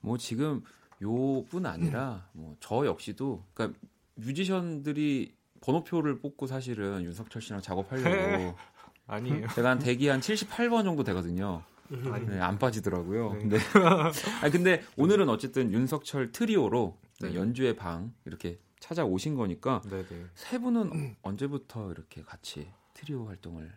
[0.00, 0.62] 뭐 지금
[1.02, 3.78] 요뿐 아니라 뭐 저 역시도 그러니까
[4.14, 8.56] 뮤지션들이 번호표를 뽑고 사실은 윤석철 씨랑 작업하려고
[9.06, 9.48] 아니에요.
[9.48, 11.62] 제가 한 대기 한 78번 정도 되거든요.
[11.88, 13.32] 네, 안 빠지더라고요.
[13.32, 13.38] 네.
[13.40, 13.58] 근데
[14.42, 17.34] 아 근데 오늘은 어쨌든 윤석철 트리오로 네, 네.
[17.34, 20.06] 연주의 방 이렇게 찾아오신 거니까 네네.
[20.34, 23.72] 세 분은 언제부터 이렇게 같이 트리오 활동을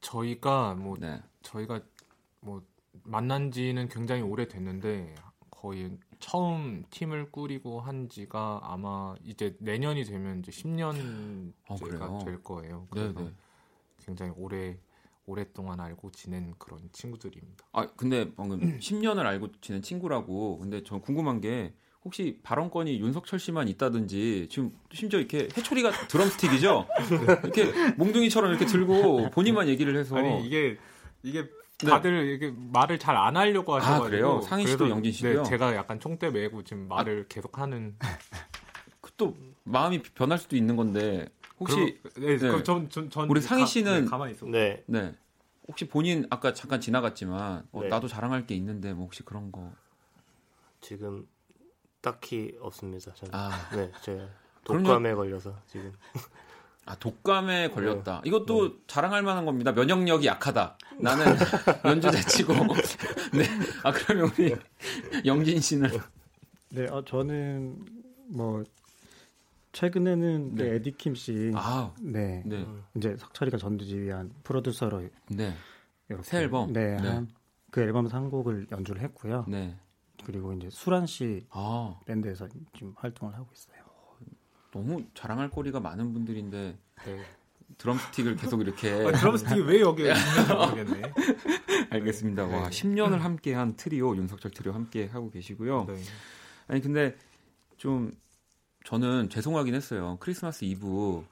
[0.00, 1.20] 저희가 뭐 네.
[1.42, 1.80] 저희가
[2.40, 2.62] 뭐
[3.04, 5.14] 만난 지는 굉장히 오래 됐는데
[5.50, 12.18] 거의 처음 팀을 꾸리고 한 지가 아마 이제 내년이 되면 이제 10년째가 어, 그래요?
[12.24, 12.80] 될 거예요.
[12.94, 13.32] 네, 그래서 네.
[14.04, 14.78] 굉장히 오래
[15.26, 17.66] 오랫동안 알고 지낸 그런 친구들입니다.
[17.72, 23.66] 아 근데 방금 10년을 알고 지낸 친구라고 근데 저 궁금한 게 혹시 발언권이 윤석철 씨만
[23.68, 26.86] 있다든지 지금 심지어 이렇게 해초리가 드럼스틱이죠?
[27.42, 30.78] 이렇게 몽둥이처럼 이렇게 들고 본인만 얘기를 해서 아니 이게
[31.24, 31.50] 이게 네.
[31.86, 34.40] 다들 이게 말을 잘 안 하려고 아, 하셔가지고 그래요?
[34.42, 35.40] 상희 씨도 영진 씨도요?
[35.40, 35.42] 아.
[35.42, 37.96] 네, 제가 약간 총대 메고 지금 말을 계속 하는
[39.00, 39.34] 그 또
[39.64, 41.26] 마음이 변할 수도 있는 건데
[41.58, 42.38] 혹시 그럼- 네, 네.
[42.38, 44.44] 그럼 전, 전, 전 우리 상희 가- 씨는- 네, 가만히 있어.
[44.46, 45.14] 네, 네
[45.68, 47.88] 혹시 본인 아까 잠깐 지나갔지만 어, 네.
[47.88, 49.72] 나도 자랑할 게 있는데 뭐 혹시 그런 거
[50.82, 51.26] 지금
[52.02, 53.12] 딱히 없습니다.
[53.14, 53.34] 저는.
[53.34, 53.50] 아.
[53.74, 54.28] 네, 제가
[54.64, 54.84] 그럼요.
[54.84, 55.92] 독감에 걸려서 지금.
[56.86, 58.22] 아, 독감에 걸렸다.
[58.24, 58.76] 이것도 네.
[58.86, 59.72] 자랑할 만한 겁니다.
[59.72, 60.78] 면역력이 약하다.
[61.00, 61.24] 나는
[61.84, 62.54] 연주 자치고.
[62.54, 63.44] 네.
[63.82, 64.54] 아, 그러면 우리
[65.24, 65.90] 영진 씨는.
[66.70, 67.76] 네, 어, 저는
[68.28, 68.62] 뭐
[69.72, 70.64] 최근에는 네.
[70.64, 72.66] 네, 에디킴 씨, 아, 네, 네.
[72.96, 75.54] 이제 석철이가 전두지휘한 프로듀서로 네.
[76.08, 76.72] 이렇게 새 앨범?
[76.72, 77.08] 네, 네.
[77.08, 77.28] 한,
[77.70, 79.44] 그 앨범에서 한 곡을 연주를 했고요.
[79.48, 79.76] 네.
[80.24, 83.75] 그리고 이제 수란 씨 아, 밴드에서 지금 활동을 하고 있어요.
[84.76, 87.24] 너무 자랑할 거리가 많은 분들인데 네.
[87.78, 88.90] 드럼스틱을 계속 이렇게.
[88.90, 91.12] 아, 드럼스틱이 왜 여기에 있는지 모르겠네.
[91.90, 92.44] 알겠습니다.
[92.44, 95.86] 와, 10년을 함께 한 트리오, 윤석철 트리오 함께 하고 계시고요.
[95.86, 95.96] 네.
[96.68, 97.16] 아니, 근데
[97.76, 98.16] 좀
[98.84, 100.16] 저는 죄송하긴 했어요.
[100.20, 101.24] 크리스마스 이브.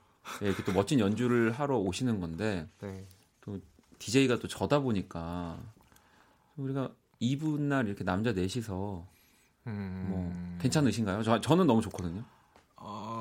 [0.43, 3.05] 에 이렇게 또 멋진 연주를 하러 오시는 건데 네.
[3.99, 5.59] DJ가 또 저다 보니까
[6.57, 6.91] 우리가
[7.21, 9.07] 2분 날 이렇게 남자 넷이서
[9.67, 11.23] 음, 뭐 괜찮으신가요?
[11.23, 12.23] 저, 저는 너무 좋거든요.
[12.77, 13.14] 어...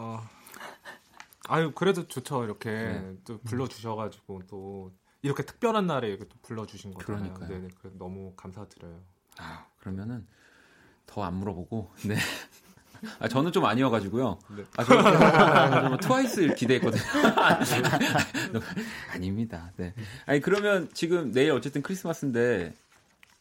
[1.49, 3.15] 아유 그래도 좋죠 이렇게 네.
[3.25, 4.91] 또 불러주셔가지고 또
[5.21, 7.33] 이렇게 특별한 날에 이렇게 또 불러주신 거잖아요.
[7.33, 7.49] 그러니까요.
[7.49, 8.99] 네네 그래서 너무 감사드려요.
[9.39, 10.25] 아, 그러면은
[11.05, 12.15] 더 안 물어보고 네.
[13.19, 14.39] 아, 저는 좀 아니어가지고요.
[14.55, 14.63] 네.
[14.77, 17.01] 아, 저, 저, 저 트와이스 기대했거든요.
[19.11, 19.71] 아닙니다.
[19.77, 19.93] 네.
[20.25, 22.73] 아니 그러면 지금 내일 어쨌든 크리스마스인데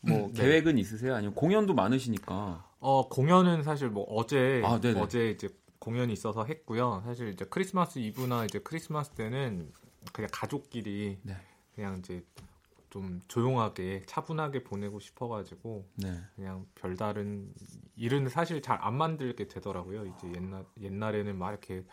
[0.00, 0.42] 뭐 네.
[0.42, 1.14] 계획은 있으세요?
[1.14, 2.64] 아니면 공연도 많으시니까.
[2.80, 4.80] 어 공연은 사실 뭐 어제 아.
[4.96, 5.48] 어제 이제
[5.82, 7.02] 공연이 있어서 했고요.
[7.04, 9.72] 사실 이제 크리스마스 이브나 이제 크리스마스 때는
[10.12, 11.34] 그냥 가족끼리 네.
[11.74, 12.24] 그냥 이제
[12.88, 16.20] 좀 조용하게 차분하게 보내고 싶어가지고 네.
[16.36, 17.52] 그냥 별다른
[17.96, 20.06] 일은 사실 잘 안 만들게 되더라고요.
[20.06, 21.84] 이제 옛날 옛날에는 막 이렇게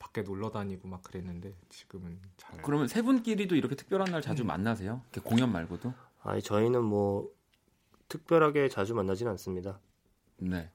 [0.00, 5.02] 밖에 놀러 다니고 막 그랬는데 지금은 잘 그러면 세 분끼리도 이렇게 특별한 날 자주 만나세요?
[5.12, 5.94] 이렇게 공연 말고도?
[6.24, 7.30] 아니 저희는 뭐
[8.08, 9.78] 특별하게 자주 만나진 않습니다.
[10.38, 10.72] 네.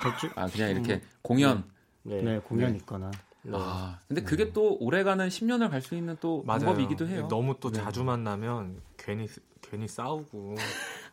[0.00, 1.64] 격주 아 그냥 이렇게 공연.
[2.02, 2.20] 네.
[2.22, 3.10] 네 공연 있거나
[3.42, 3.52] 네.
[3.54, 6.60] 아 근데 그게 또 오래가는 10년을 갈 수 있는 또 맞아요.
[6.60, 7.28] 방법이기도 해요.
[7.30, 7.78] 너무 또 네.
[7.80, 9.28] 자주 만나면 괜히
[9.60, 10.56] 괜히 싸우고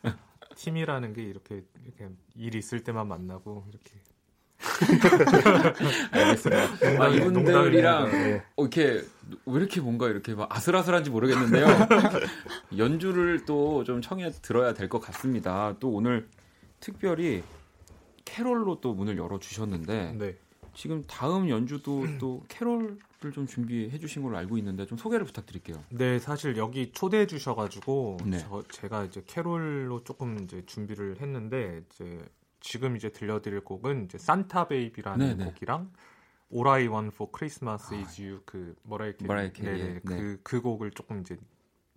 [0.56, 3.90] 팀이라는 게 이렇게 이렇게 일 있을 때만 만나고 이렇게
[6.12, 6.62] 알겠습니다.
[7.02, 8.04] 아, 이분들이랑.
[8.56, 9.02] 어, 이렇게
[9.46, 11.66] 왜 이렇게 뭔가 이렇게 막 아슬아슬한지 모르겠는데요.
[12.76, 15.74] 연주를 또 좀 청해 들어야 될 것 같습니다.
[15.80, 16.28] 또 오늘
[16.80, 17.42] 특별히
[18.30, 20.38] 캐롤로 또 문을 열어 주셨는데 네.
[20.74, 22.98] 지금 다음 연주도 또 캐롤을
[23.34, 25.82] 좀 준비해 주신 걸로 알고 있는데 좀 소개를 부탁드릴게요.
[25.90, 28.38] 네, 사실 여기 초대해 주셔가지고 네.
[28.38, 32.24] 저, 제가 이제 캐롤로 조금 이제 준비를 했는데 이제
[32.60, 35.44] 지금 이제 들려드릴 곡은 이제 Santa Baby라는 네, 네.
[35.46, 35.90] 곡이랑
[36.52, 40.00] All I Want for Christmas is You 그 머라이 캐리, 머라이어 캐리의, 네네, 네.
[40.04, 41.36] 그, 그 곡을 조금 이제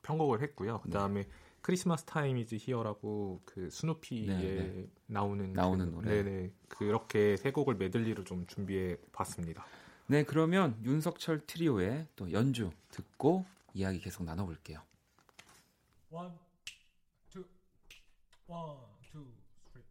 [0.02, 0.82] 편곡을 했고요.
[0.84, 1.26] 그 다음에
[1.64, 4.88] Christmas Time is Here라고 그 스누피에 네, 네.
[5.08, 6.22] 나오는 나오는 그, 노래.
[6.22, 9.66] 네네 그렇게 세 곡을 메들리로 좀 준비해 봤습니다.
[10.08, 14.82] 네, 그러면 윤석철 트리오의 또 연주 듣고 이야기 계속 나눠 볼게요.
[16.12, 16.34] One,
[17.32, 17.46] two,
[18.48, 18.78] one,
[19.10, 19.26] two,
[19.72, 19.86] three.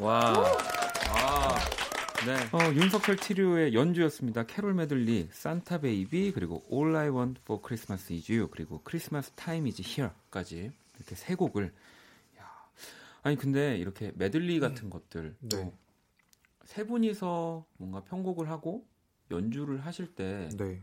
[0.00, 0.32] 와.
[1.10, 1.58] 아.
[2.24, 2.34] 네.
[2.56, 4.46] 어, 윤석철 트리오의 연주였습니다.
[4.46, 9.68] 캐롤 메들리, Santa Baby, 그리고 All I Want for Christmas is You, 그리고 Christmas Time
[9.68, 11.72] is Here까지 이렇게 세 곡을.
[12.38, 12.50] 야.
[13.22, 15.70] 아니 근데 이렇게 메들리 같은 것들 네.
[16.64, 18.86] 세 분이서 뭔가 편곡을 하고
[19.30, 20.80] 연주를 하실 때 네.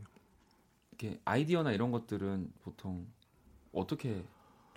[0.91, 3.07] 이렇게 아이디어나 이런 것들은 보통
[3.71, 4.23] 어떻게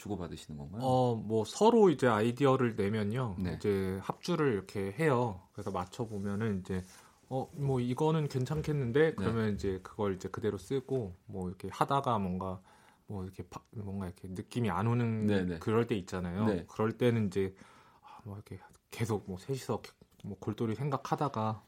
[0.00, 0.80] 주고받으시는 건가요?
[0.82, 3.36] 어, 뭐 서로 이제 아이디어를 내면요.
[3.38, 3.54] 네.
[3.54, 5.42] 이제 합주를 이렇게 해요.
[5.52, 6.82] 그래서 맞춰 보면은 이제
[7.28, 12.60] 어, 뭐 이거는 괜찮겠는데 그러면 이제 그걸 이제 그대로 쓰고 뭐 이렇게 하다가 뭔가
[13.06, 15.58] 뭐 이렇게 파- 뭔가 이렇게 느낌이 안 오는 네, 네.
[15.58, 16.46] 그럴 때 있잖아요.
[16.46, 16.64] 네.
[16.68, 17.54] 그럴 때는 이제
[18.02, 18.58] 아, 뭐 이렇게
[18.90, 19.82] 계속 뭐 셋이서
[20.24, 21.62] 뭐 골똘히 생각하다가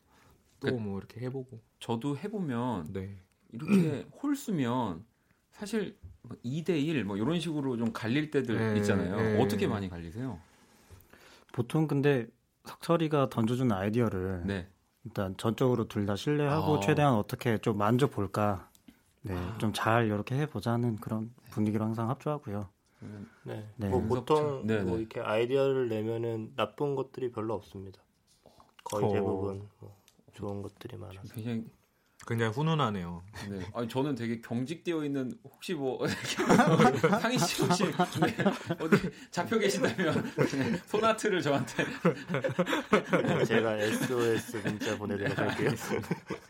[0.60, 1.60] 또 그- 뭐 이렇게 해보고.
[1.80, 3.18] 저도 해보면 네.
[3.52, 5.04] 이렇게 홀 쓰면
[5.52, 5.96] 사실
[6.44, 9.16] 2대1 뭐 이런 식으로 좀 갈릴 때들 네, 있잖아요.
[9.16, 9.42] 네.
[9.42, 10.38] 어떻게 많이 갈리세요?
[11.52, 12.26] 보통 근데
[12.64, 14.68] 석철이가 던져준 아이디어를 네.
[15.04, 16.80] 일단 전적으로 둘 다 신뢰하고 아.
[16.80, 18.70] 최대한 어떻게 좀 만져 볼까.
[19.22, 19.56] 네, 아.
[19.58, 22.68] 좀잘 이렇게 해보자는 그런 분위기로 항상 합주하고요.
[23.44, 23.68] 네.
[23.76, 23.88] 네.
[23.88, 25.00] 뭐 보통 네, 뭐 네.
[25.00, 28.00] 이렇게 아이디어를 내면은 나쁜 것들이 별로 없습니다.
[28.84, 29.12] 거의 어.
[29.12, 29.96] 대부분 뭐
[30.32, 31.34] 좋은 것들이 많아서.
[31.34, 31.64] 굉장히
[32.26, 33.22] 굉장히 훈훈하네요.
[33.48, 33.60] 네.
[33.74, 36.06] 아니 저는 되게 경직되어 있는 혹시 뭐
[37.20, 38.44] 상희 씨 혹시 네,
[38.78, 41.84] 어디 잡혀 계신다면 네, 소나트를 저한테
[43.26, 45.70] 네, 제가 SOS 문자 보내도록 할게요.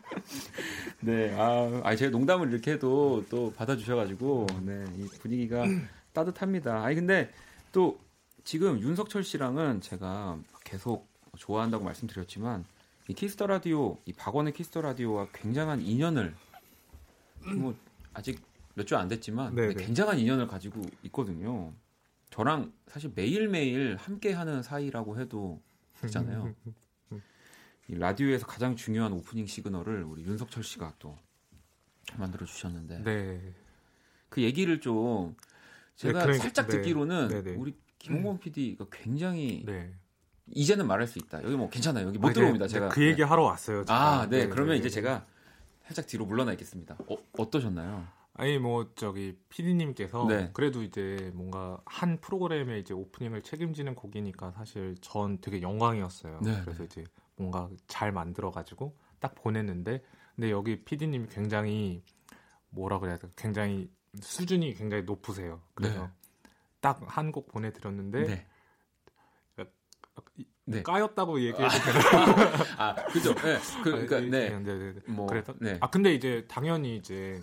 [1.01, 5.65] 네, 아, 아니 제가 농담을 이렇게 해도 또 받아주셔가지고 네, 이 분위기가
[6.13, 6.83] 따뜻합니다.
[6.83, 7.31] 아니 근데
[7.71, 7.99] 또
[8.43, 12.65] 지금 윤석철 씨랑은 제가 계속 좋아한다고 말씀드렸지만
[13.09, 16.33] 이 Kiss the Radio, 이 박원의 Kiss the Radio와 굉장한 인연을
[17.57, 17.75] 뭐
[18.13, 18.41] 아직
[18.75, 19.85] 몇 주 안 됐지만 네, 네, 네.
[19.85, 21.73] 굉장한 인연을 가지고 있거든요.
[22.31, 25.61] 저랑 사실 매일매일 함께하는 사이라고 해도
[26.01, 26.55] 되잖아요.
[27.89, 31.17] 이 라디오에서 가장 중요한 오프닝 시그널을 우리 윤석철 씨가 또
[32.17, 33.53] 만들어 주셨는데 네.
[34.29, 35.35] 그 얘기를 좀
[35.97, 36.77] 제가 네, 그러니까- 살짝 네.
[36.77, 37.51] 듣기로는 네, 네.
[37.55, 39.93] 우리 김홍범 PD가 굉장히 네.
[40.51, 41.43] 이제는 말할 수 있다.
[41.43, 42.07] 여기 뭐 괜찮아요.
[42.07, 42.65] 여기 못 아, 들어옵니다.
[42.65, 43.85] 네, 제가 그 얘기 하러 왔어요.
[43.85, 44.21] 제가.
[44.21, 44.47] 아, 네.
[44.47, 45.25] 그러면 이제 제가
[45.85, 46.97] 살짝 뒤로 물러나 있겠습니다.
[47.07, 48.05] 어, 어떠셨나요?
[48.35, 50.49] 아니 뭐 저기 PD님께서 네.
[50.53, 56.39] 그래도 이제 뭔가 한 프로그램의 이제 오프닝을 책임지는 곡이니까 사실 전 되게 영광이었어요.
[56.41, 56.85] 네, 그래서 네.
[56.85, 57.03] 이제
[57.35, 60.01] 뭔가 잘 만들어 가지고 딱 보냈는데
[60.35, 62.01] 근데 여기 PD님이 굉장히
[62.69, 63.27] 뭐라 그래야 돼?
[63.35, 63.89] 굉장히
[64.19, 65.61] 수준이 굉장히 높으세요.
[65.75, 66.09] 그래서 네.
[66.81, 68.47] 딱한 곡 보내드렸는데
[70.15, 70.23] 네.
[70.37, 70.83] 이- 네.
[70.83, 71.65] 까였다고 얘기해도
[72.77, 73.33] 아, 그죠.
[73.35, 73.57] 네.
[73.83, 74.49] 그, 그러니까, 아니, 네.
[74.49, 75.01] 네, 네, 네.
[75.11, 75.77] 뭐, 그래서 네.
[75.81, 77.41] 아 근데 이제 당연히 이제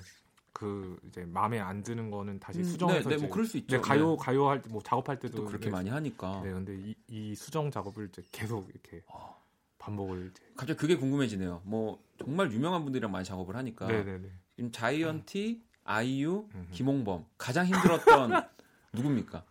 [0.53, 3.57] 그 이제 마음에 안 드는 거는 다시 음, 수정해서 네, 네, 이제 뭐 그럴 수
[3.59, 3.77] 있죠.
[3.77, 4.17] 네, 가요 네.
[4.19, 6.41] 가요 할 때 뭐 작업할 때도 또 그렇게 네, 많이 하니까.
[6.45, 9.35] 네, 근데 이, 이 수정 작업을 이제 계속 이렇게 아.
[9.79, 11.63] 반복을 이제 갑자기 그게 궁금해지네요.
[11.65, 14.29] 뭐 정말 유명한 분들이랑 많이 작업을 하니까 네, 네, 네.
[14.57, 16.69] 지금 자이언티, 아이유, 음.
[16.73, 18.31] 김홍범 가장 힘들었던
[18.93, 19.45] 누굽니까?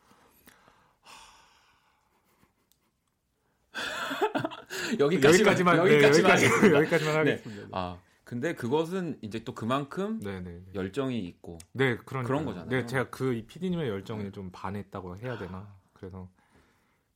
[4.99, 6.80] 여기까지만 여기까지만 네, 여기까지만 여기까지, 하겠습니다.
[6.80, 7.32] 여기까지만 네.
[7.32, 7.68] 하겠습니다.
[7.72, 10.51] 아 근데 그것은 이제 또 그만큼 네, 네.
[10.51, 10.62] 네.
[10.76, 12.70] 열정이 있고 네, 그런 그런 거잖아요.
[12.70, 15.74] 네, 제가 그이 PD님의 열정에 좀 반했다고 해야 되나?
[15.93, 16.30] 그래서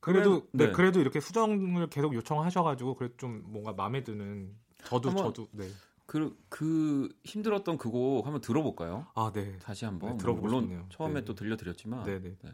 [0.00, 0.72] 그래도 네, 네.
[0.72, 4.52] 그래도 이렇게 수정을 계속 요청하셔가지고 그래도 좀 뭔가 마음에 드는
[4.84, 5.68] 저도 저도 네.
[6.06, 9.06] 그, 그 힘들었던 그곡 한번 들어볼까요?
[9.14, 9.56] 아, 네.
[9.58, 10.86] 다시 한번 네, 들어보고 물론 싶네요.
[10.90, 11.24] 처음에 네.
[11.24, 12.36] 또 들려드렸지만 네, 네.
[12.42, 12.50] 네.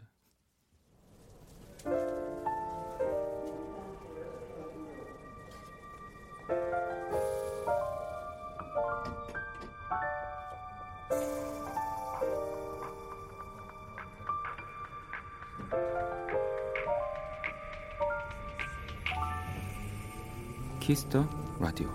[20.91, 21.25] Kiss the
[21.61, 21.87] Radio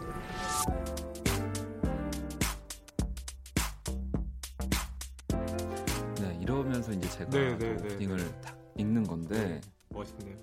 [6.18, 10.34] 네 이러면서 이제 제가 네, 네, 네, 오프닝을 딱 읽는 건데 멋있네요.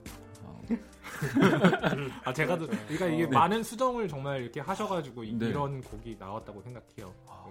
[0.44, 0.62] 어,
[2.26, 5.48] 아 제가 도 그러니까 이게 많은 수정을 정말 이렇게 하셔가지고 이- 네.
[5.48, 7.12] 이런 곡이 나왔다고 생각해요.
[7.28, 7.43] 아.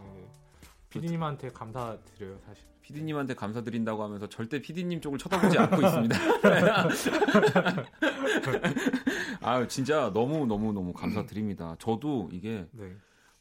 [0.93, 1.01] 네.
[1.01, 2.64] PD님한테 감사드려요 사실.
[2.82, 6.18] PD님한테 감사드린다고 하면서 절대 PD님 쪽을 쳐다보지 않고 있습니다.
[9.40, 11.76] 아 진짜 너무 너무 너무 감사드립니다.
[11.78, 12.93] 저도 이게 네,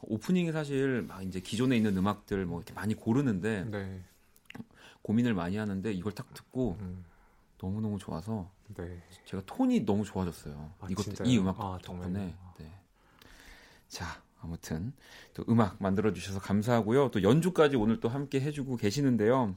[0.01, 4.03] 오프닝이 사실 막 이제 기존에 있는 음악들 뭐 이렇게 많이 고르는데 네,
[5.01, 7.03] 고민을 많이 하는데 이걸 딱 듣고 음,
[7.57, 9.01] 너무 너무 좋아서 네.
[9.25, 10.71] 제가 톤이 너무 좋아졌어요.
[10.79, 11.27] 아, 이것 진짜요?
[11.27, 12.35] 이 음악 아, 덕분에.
[12.59, 12.71] 네.
[13.91, 14.05] 자,
[14.43, 14.93] 아무튼
[15.33, 17.11] 또 음악 만들어 주셔서 감사하고요.
[17.11, 19.55] 또 연주까지 오늘 또 함께 해주고 계시는데요.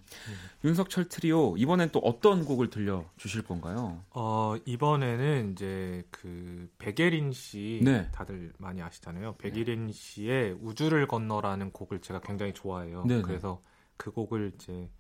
[0.65, 4.05] 윤석철 트리오 이번엔 또 어떤 곡을 들려 주실 건가요?
[4.11, 8.09] 어, 이번에는 이제 그 백예린 씨 네.
[8.13, 9.37] 다들 많이 아시잖아요.
[9.37, 13.05] 백예린 씨의 우주를 건너라는 곡을 제가 굉장히 좋아해요.
[13.07, 13.23] 네, 네.
[13.23, 13.63] 그래서
[13.97, 14.91] 그 곡을 이제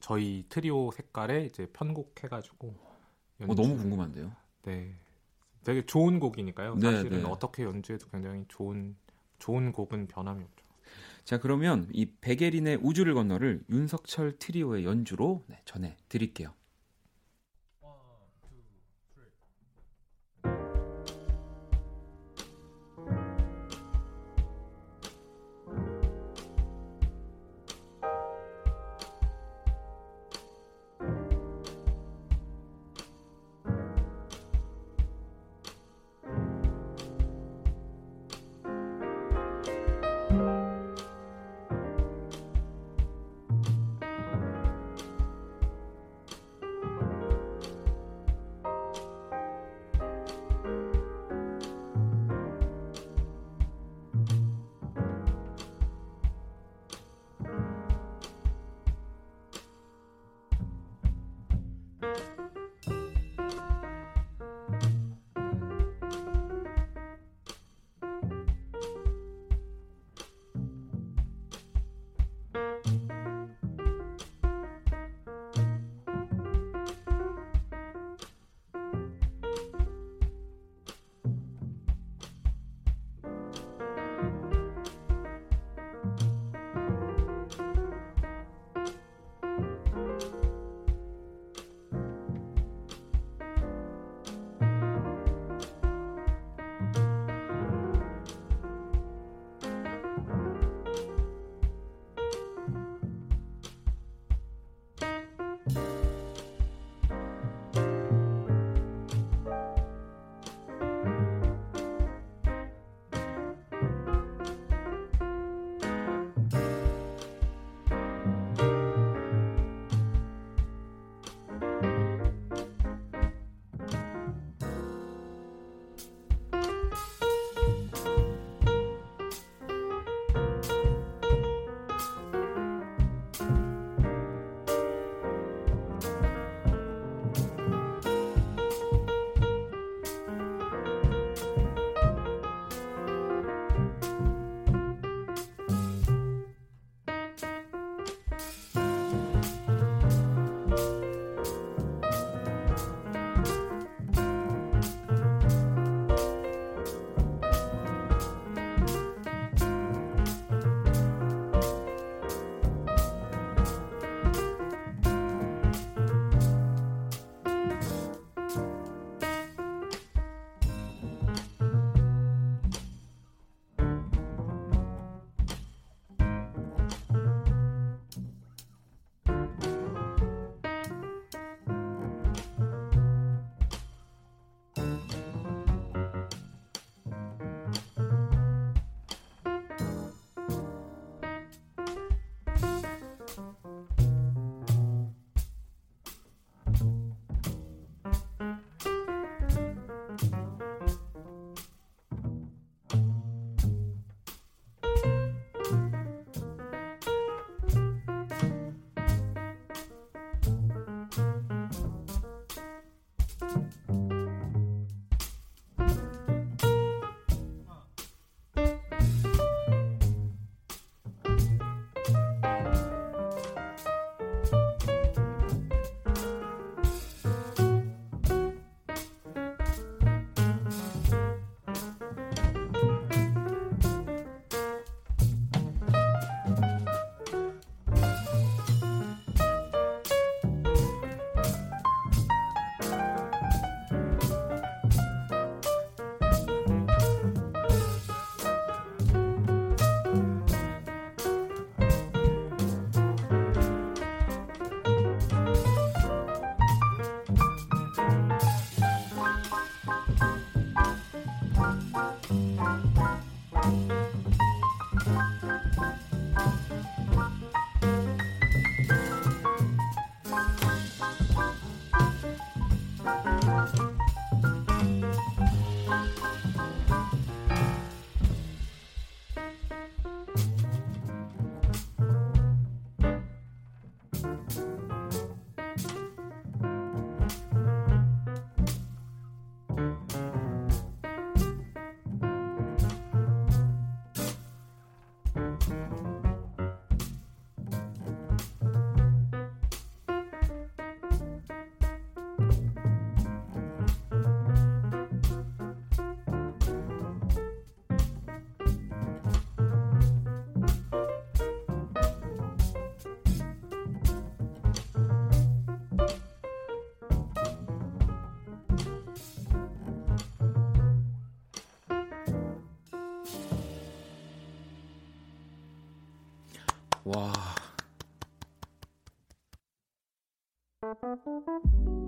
[0.00, 2.74] 저희 트리오 색깔에 이제 편곡해가지고
[3.48, 4.32] 어, 너무 궁금한데요.
[4.62, 4.94] 네,
[5.64, 6.76] 되게 좋은 곡이니까요.
[6.76, 7.28] 네, 사실은 네.
[7.28, 8.96] 어떻게 연주해도 굉장히 좋은
[9.38, 10.66] 좋은 곡은 변함이 없죠.
[11.24, 16.54] 자 그러면 이 백예린의 우주를 건너를 윤석철 트리오의 연주로 네, 전해 드릴게요.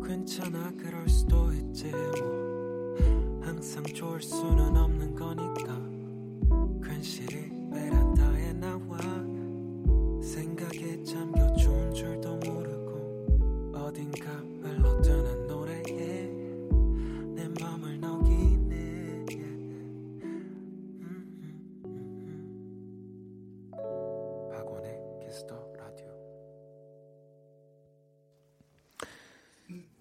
[0.07, 1.91] 괜찮아 그럴 수도 있지.
[1.91, 2.97] 뭐
[3.43, 5.76] 항상 좋을 수는 없는 거니까.
[6.82, 7.97] 괜시리 베란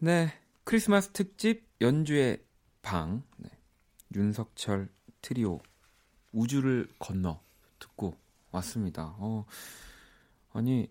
[0.07, 0.31] 네.
[0.63, 2.41] 크리스마스 특집 연주의
[2.81, 3.23] 방.
[3.35, 3.49] 네.
[4.15, 4.87] 윤석철
[5.21, 5.59] 트리오
[6.31, 7.41] 우주를 건너
[7.77, 8.15] 듣고
[8.51, 9.15] 왔습니다.
[9.17, 9.45] 어.
[10.53, 10.89] 아니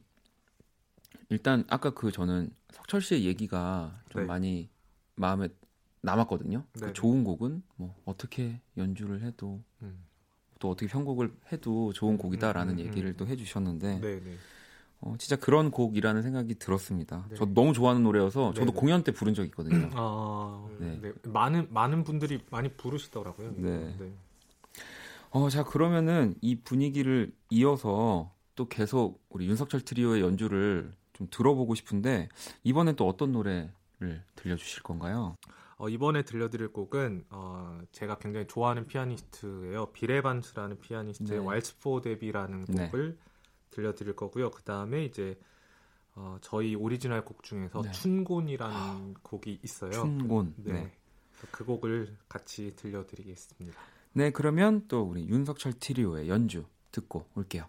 [1.31, 4.27] 일단 아까 그 저는 석철 씨의 얘기가 좀 네.
[4.27, 4.69] 많이
[5.15, 5.49] 마음에
[6.03, 6.67] 남았거든요.
[6.75, 6.93] 그 네네.
[6.93, 10.05] 좋은 곡은 뭐 어떻게 연주를 해도 음.
[10.59, 13.17] 또 어떻게 편곡을 해도 좋은 곡이다라는 음, 음, 얘기를 음.
[13.17, 14.37] 또 해주셨는데 네, 네.
[15.07, 17.27] 어, 진짜 그런 곡이라는 생각이 들었습니다.
[17.29, 17.37] 네.
[17.37, 18.81] 저도 너무 좋아하는 노래여서 저도 네네.
[18.81, 19.89] 공연 때 부른 적 있거든요.
[19.95, 20.99] 아, 네.
[21.01, 21.13] 네.
[21.25, 23.53] 많은 많은 분들이 많이 부르시더라고요.
[23.57, 23.97] 네.
[23.99, 24.13] 네.
[25.31, 32.29] 어, 자 그러면은 이 분위기를 이어서 또 계속 우리 윤석철 트리오의 연주를 좀 들어보고 싶은데
[32.65, 33.71] 이번엔 또 어떤 노래를
[34.35, 35.37] 들려주실 건가요?
[35.79, 39.87] 어, 이번에 들려드릴 곡은 어, 제가 굉장히 좋아하는 피아니스트예요.
[39.93, 41.47] Bill Evans라는 피아니스트의 네.
[41.47, 42.87] Waltz for Debby라는 네.
[42.87, 43.19] 곡을
[43.77, 44.51] 들려드릴 거고요.
[44.51, 45.39] 그 다음에 이제
[46.15, 47.93] 어, 저희 오리지널 곡 중에서 네.
[47.93, 49.93] 춘곤이라는 곡이 있어요.
[49.93, 50.55] 춘곤.
[50.57, 50.73] 네.
[50.73, 50.93] 네.
[51.51, 53.79] 그 곡을 같이 들려드리겠습니다.
[54.15, 57.67] 네, 그러면 또 우리 윤석철 트리오의 연주 듣고 올게요.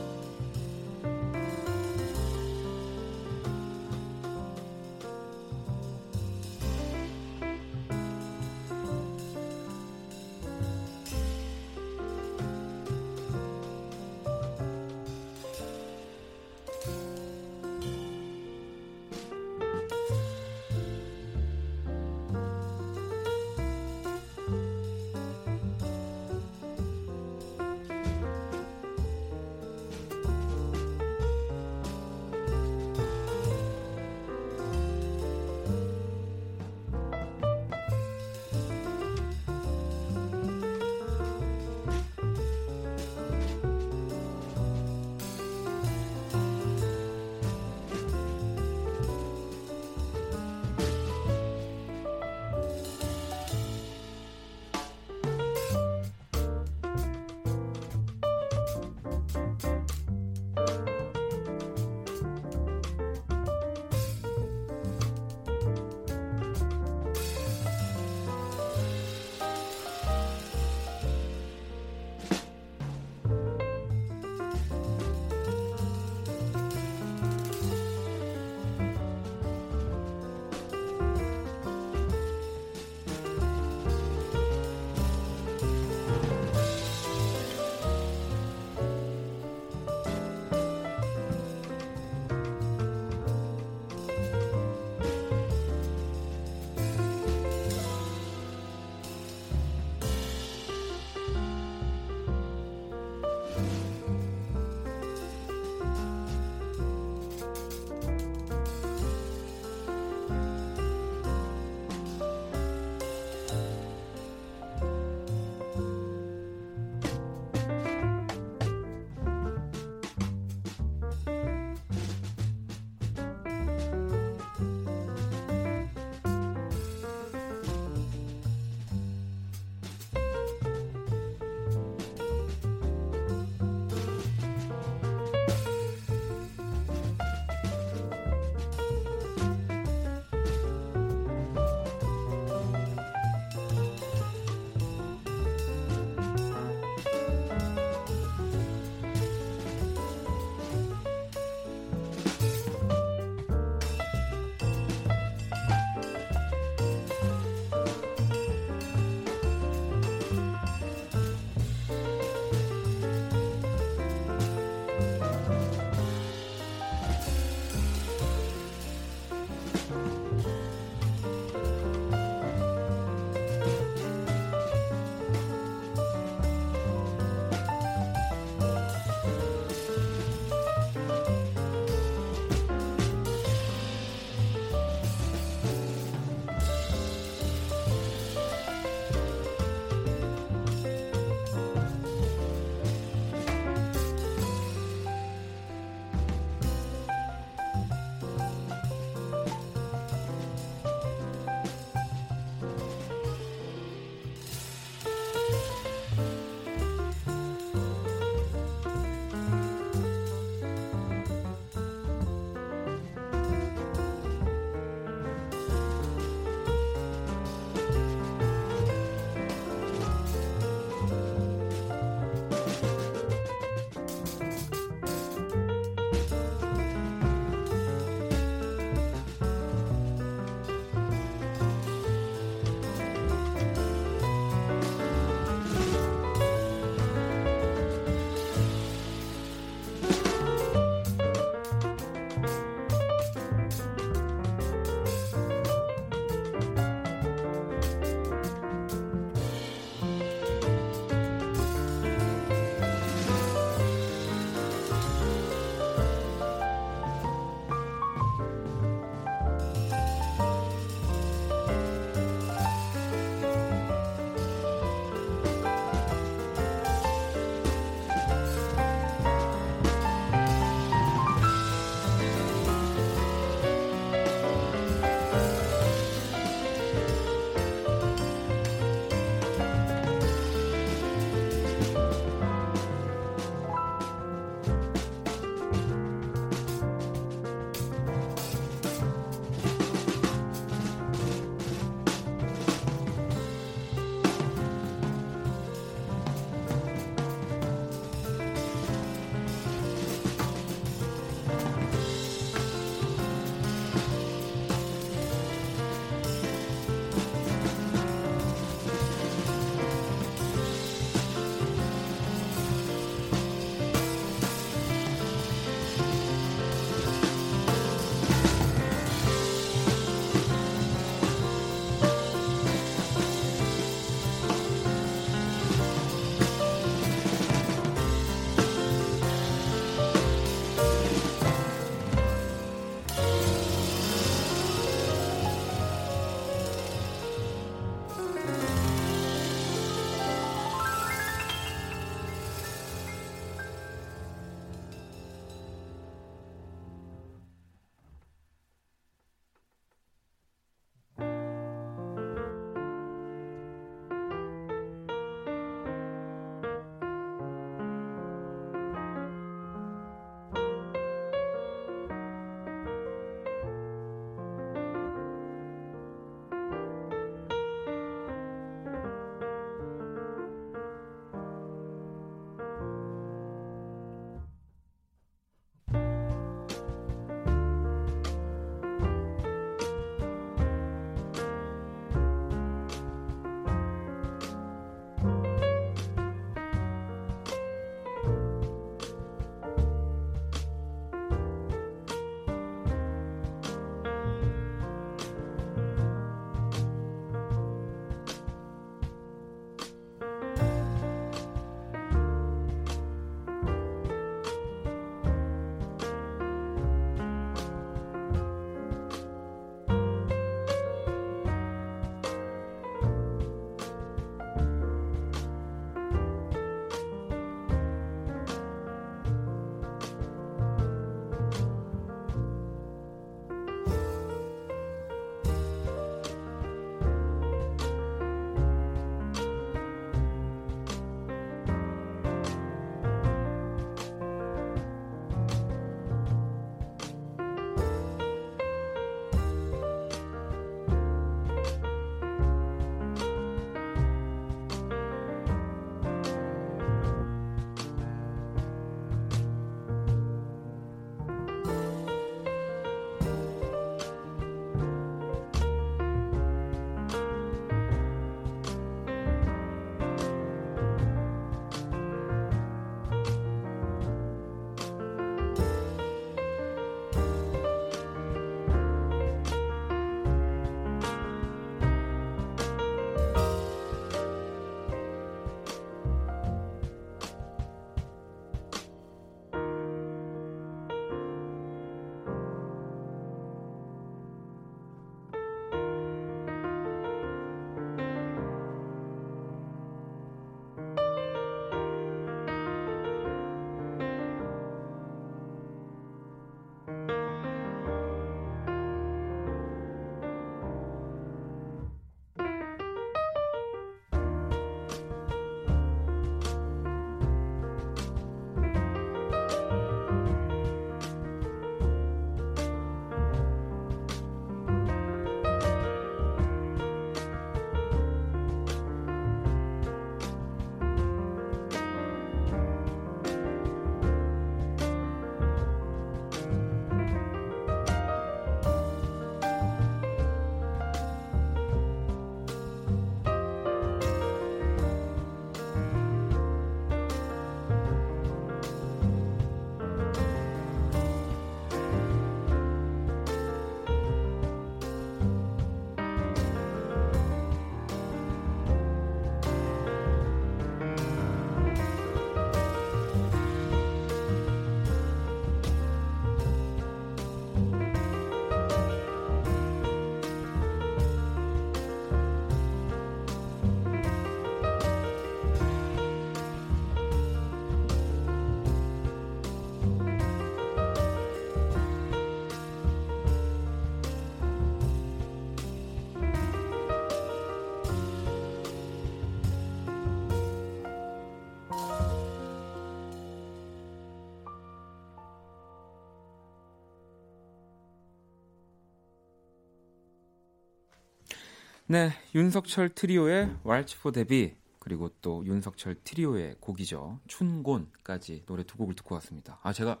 [591.92, 597.20] 네, 윤석철 트리오의 왈츠포 데뷔 그리고 또 윤석철 트리오의 곡이죠.
[597.26, 599.58] 춘곤까지 노래 두 곡을 듣고 왔습니다.
[599.62, 600.00] 아 제가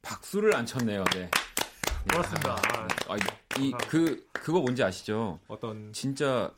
[0.00, 1.04] 박수를 안 쳤네요.
[1.12, 1.30] 네.
[2.10, 2.56] 고맙습니다.
[3.08, 3.16] 아,
[3.60, 5.38] 이그 그거 뭔지 아시죠?
[5.46, 6.50] 어떤 진짜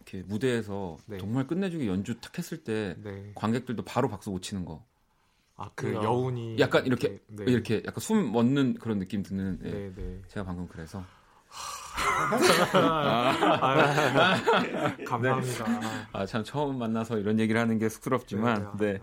[0.00, 1.16] 이렇게 무대에서 네.
[1.16, 3.32] 정말 끝내주기 연주 탁 했을 때 네.
[3.34, 4.84] 관객들도 바로 박수 못 치는 거.
[5.56, 6.02] 아그 야.
[6.02, 7.44] 여운이 약간 이렇게 네.
[7.46, 9.60] 이렇게 약간 숨 멎는 그런 느낌 드는.
[9.64, 9.70] 예.
[9.70, 10.20] 네, 네.
[10.28, 11.02] 제가 방금 그래서
[15.04, 15.64] 감사합니다.
[16.12, 18.98] 아 참 처음 만나서 이런 얘기를 하는 게 쑥스럽지만 네, 네.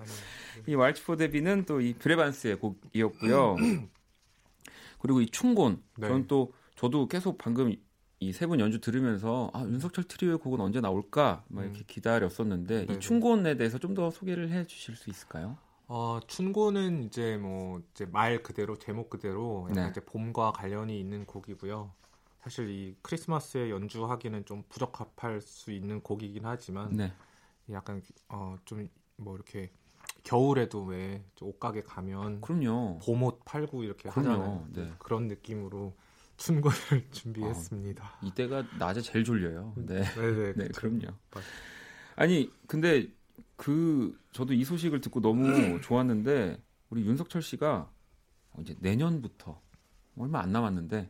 [0.67, 3.55] 이 왈츠포 데뷔는 또 이 브레반스의 곡이었고요.
[4.99, 6.07] 그리고 이 춘곤 네.
[6.07, 7.71] 저는 또 저도 계속 방금
[8.19, 11.83] 이 세 분 연주 들으면서 아 윤석철 트리오의 곡은 언제 나올까 막 이렇게 음.
[11.87, 12.93] 기다렸었는데 네네.
[12.95, 15.57] 이 춘곤에 대해서 좀 더 소개를 해 주실 수 있을까요?
[15.87, 19.89] 어, 춘고는 이제 뭐 이제 말 그대로 제목 그대로 약간 네.
[19.91, 21.93] 이제 봄과 관련이 있는 곡이고요.
[22.47, 27.11] 사실 이 크리스마스에 연주하기는 좀 부적합할 수 있는 곡이긴 하지만 네,
[27.69, 28.87] 약간 어 좀
[29.19, 29.71] 뭐 이렇게
[30.23, 32.99] 겨울에도 왜 옷가게 가면 그럼요.
[33.03, 34.29] 봄옷 팔고 이렇게 그럼요.
[34.29, 34.67] 하잖아요.
[34.73, 34.93] 네.
[34.99, 35.93] 그런 느낌으로
[36.37, 36.77] 춘고를
[37.11, 38.19] 준비했습니다.
[38.23, 39.73] 이때가 낮에 제일 졸려요.
[39.75, 40.53] 네, 네네.
[40.55, 40.81] 네, 그쵸.
[40.81, 41.17] 그럼요.
[41.33, 41.43] 맞-
[42.15, 43.11] 아니 근데
[43.57, 45.41] 그 저도 이 소식을 듣고 너무
[45.81, 47.91] 좋았는데 우리 윤석철 씨가
[48.59, 49.59] 이제 내년부터
[50.15, 51.09] 얼마 안 남았는데.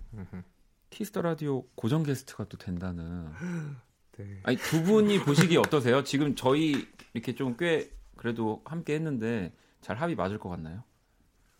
[0.97, 3.27] Kiss the Radio 고정 게스트가 또 된다는.
[4.17, 4.39] 네.
[4.41, 6.03] 아니 두 분이 보시기 어떠세요?
[6.03, 10.83] 지금 저희 이렇게 좀 꽤 그래도 함께 했는데 잘 합이 맞을 것 같나요?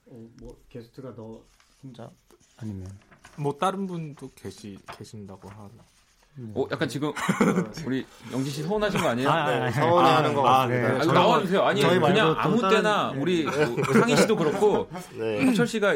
[0.08, 1.44] 어, 뭐 게스트가 너
[1.84, 2.10] 혼자
[2.58, 2.88] 아니면
[3.38, 5.70] 뭐 다른 분도 계시 계신다고 하나.
[6.56, 7.14] 어, 약간 지금
[7.86, 9.30] 우리 영진 씨 서운하신 거 아니에요?
[9.30, 10.88] 아, 아, 아, 서운해하는 것 아, 같습니다.
[10.88, 10.96] 네.
[10.96, 11.62] 아니, 저희 나와주세요.
[11.62, 13.20] 아니 그냥 또 아무 때나 네.
[13.22, 13.54] 우리 뭐
[13.94, 15.46] 상희 씨도 그렇고 네.
[15.46, 15.96] 석철 씨가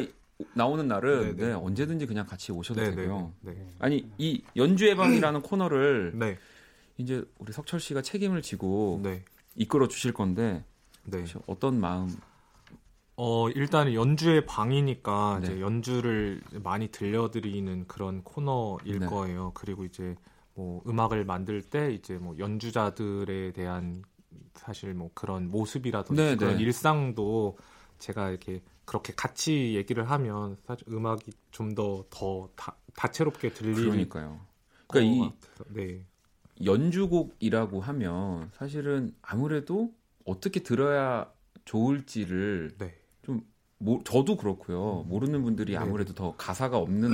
[0.54, 1.48] 나오는 날은 네, 네.
[1.48, 3.34] 네, 언제든지 그냥 같이 오셔도 네, 네, 되고요.
[3.80, 6.38] 아니 이 연주의 방이라는 코너를 네.
[6.98, 9.24] 이제 우리 석철 씨가 책임을 지고 네.
[9.56, 10.64] 이끌어 주실 건데
[11.04, 11.24] 네.
[11.48, 12.10] 어떤 마음?
[13.16, 15.48] 어 일단 연주의 방이니까 네.
[15.48, 19.06] 이제 연주를 많이 들려드리는 그런 코너일 네.
[19.06, 19.52] 거예요.
[19.54, 20.16] 그리고 이제
[20.54, 24.04] 뭐 음악을 만들 때 이제 뭐 연주자들에 대한
[24.56, 26.64] 사실 뭐 그런 모습이라든지 네, 그런 네.
[26.64, 27.58] 일상도
[28.00, 32.50] 제가 이렇게 그렇게 같이 얘기를 하면 사실 음악이 좀 더 더
[32.94, 34.40] 다채롭게 들릴 그러니까요.
[34.88, 35.36] 것 그러니까
[35.70, 36.04] 이 네.
[36.64, 39.94] 연주곡이라고 하면 사실은 아무래도
[40.26, 41.32] 어떻게 들어야
[41.66, 42.98] 좋을지를 네.
[43.78, 45.04] 모, 저도 그렇고요.
[45.08, 45.78] 모르는 분들이 네.
[45.78, 47.10] 아무래도 더 가사가 없는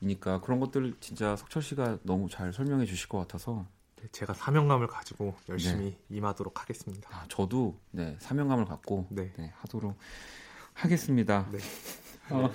[0.00, 3.66] 노래이니까 그런 것들 진짜 석철 씨가 너무 잘 설명해 주실 것 같아서
[3.96, 5.98] 네, 제가 사명감을 가지고 열심히 네.
[6.16, 7.08] 임하도록 하겠습니다.
[7.12, 9.32] 아, 저도 네, 사명감을 갖고 네.
[9.36, 9.96] 네, 하도록
[10.80, 11.46] 하겠습니다.
[11.52, 11.58] 네.
[12.30, 12.50] 어,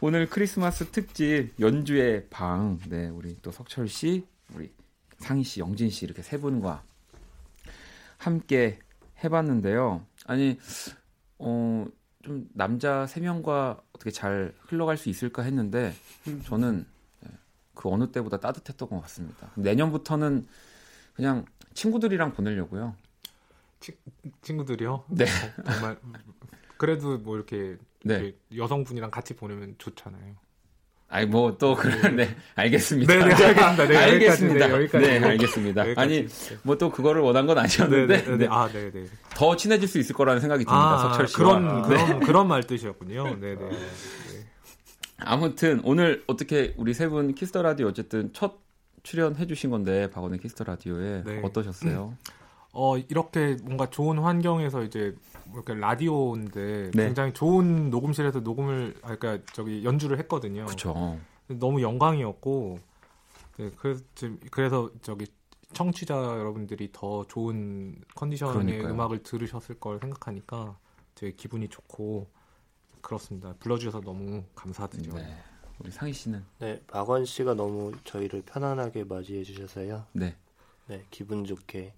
[0.00, 4.70] 오늘 크리스마스 특집 연주의 방, 네, 우리 또 석철 씨, 우리
[5.18, 6.82] 상희 씨, 영진 씨 이렇게 세 분과
[8.18, 8.78] 함께
[9.24, 10.04] 해봤는데요.
[10.26, 10.58] 아니,
[11.38, 11.86] 어,
[12.22, 15.94] 좀 남자 세 명과 어떻게 잘 흘러갈 수 있을까 했는데
[16.44, 16.84] 저는
[17.20, 17.30] 네,
[17.74, 19.50] 그 어느 때보다 따뜻했던 것 같습니다.
[19.54, 20.46] 내년부터는
[21.14, 22.94] 그냥 친구들이랑 보내려고요.
[24.42, 25.04] 친구들이요?
[25.08, 25.24] 네.
[25.24, 25.98] 어, 정말
[26.80, 28.14] 그래도 뭐 이렇게, 네.
[28.14, 30.34] 이렇게 여성분이랑 같이 보내면 좋잖아요.
[31.12, 33.12] 아니 뭐 또 그런 네 알겠습니다.
[33.12, 33.86] 네, 네, 알겠습니다.
[33.86, 34.66] 네, 알겠습니다.
[34.68, 35.06] 네, 여기까지.
[35.06, 35.80] 네, 알겠습니다.
[35.88, 36.00] 여기까지.
[36.00, 36.26] 아니
[36.62, 38.46] 뭐 또 그거를 원한 건 네, 아니었는데 네, 네, 네.
[38.48, 39.06] 아, 네, 네.
[39.34, 40.94] 더 친해질 수 있을 거라는 생각이 듭니다.
[40.94, 41.38] 아, 석철 씨와.
[41.60, 41.88] 그런 네.
[41.88, 43.36] 그런 그런 말 뜻이었군요.
[43.40, 43.68] 네, 네.
[45.18, 48.54] 아무튼 오늘 어떻게 우리 세 분 Kiss the Radio 어쨌든 첫
[49.02, 51.40] 출연해 주신 건데 박원의 Kiss the Radio에 네.
[51.44, 52.16] 어떠셨어요?
[52.72, 55.16] 어, 이렇게 뭔가 좋은 환경에서 이제
[55.52, 57.04] 이렇게 라디오인데 네.
[57.06, 60.66] 굉장히 좋은 녹음실에서 녹음을 아 그러니까 저기 연주를 했거든요.
[60.66, 61.18] 그렇죠.
[61.48, 62.78] 너무 영광이었고
[63.58, 65.26] 네, 그래서 지금 그래서 저기
[65.72, 68.92] 청취자 여러분들이 더 좋은 컨디션의 그러니까요.
[68.92, 70.78] 음악을 들으셨을 걸 생각하니까
[71.14, 72.28] 되게 기분이 좋고
[73.00, 73.54] 그렇습니다.
[73.58, 75.14] 불러주셔서 너무 감사드려요.
[75.14, 75.36] 네.
[75.80, 80.06] 우리 상희 씨는 네, 박원 씨가 너무 저희를 편안하게 맞이해 주셔서요.
[80.12, 80.36] 네.
[80.86, 81.94] 네, 기분 좋게.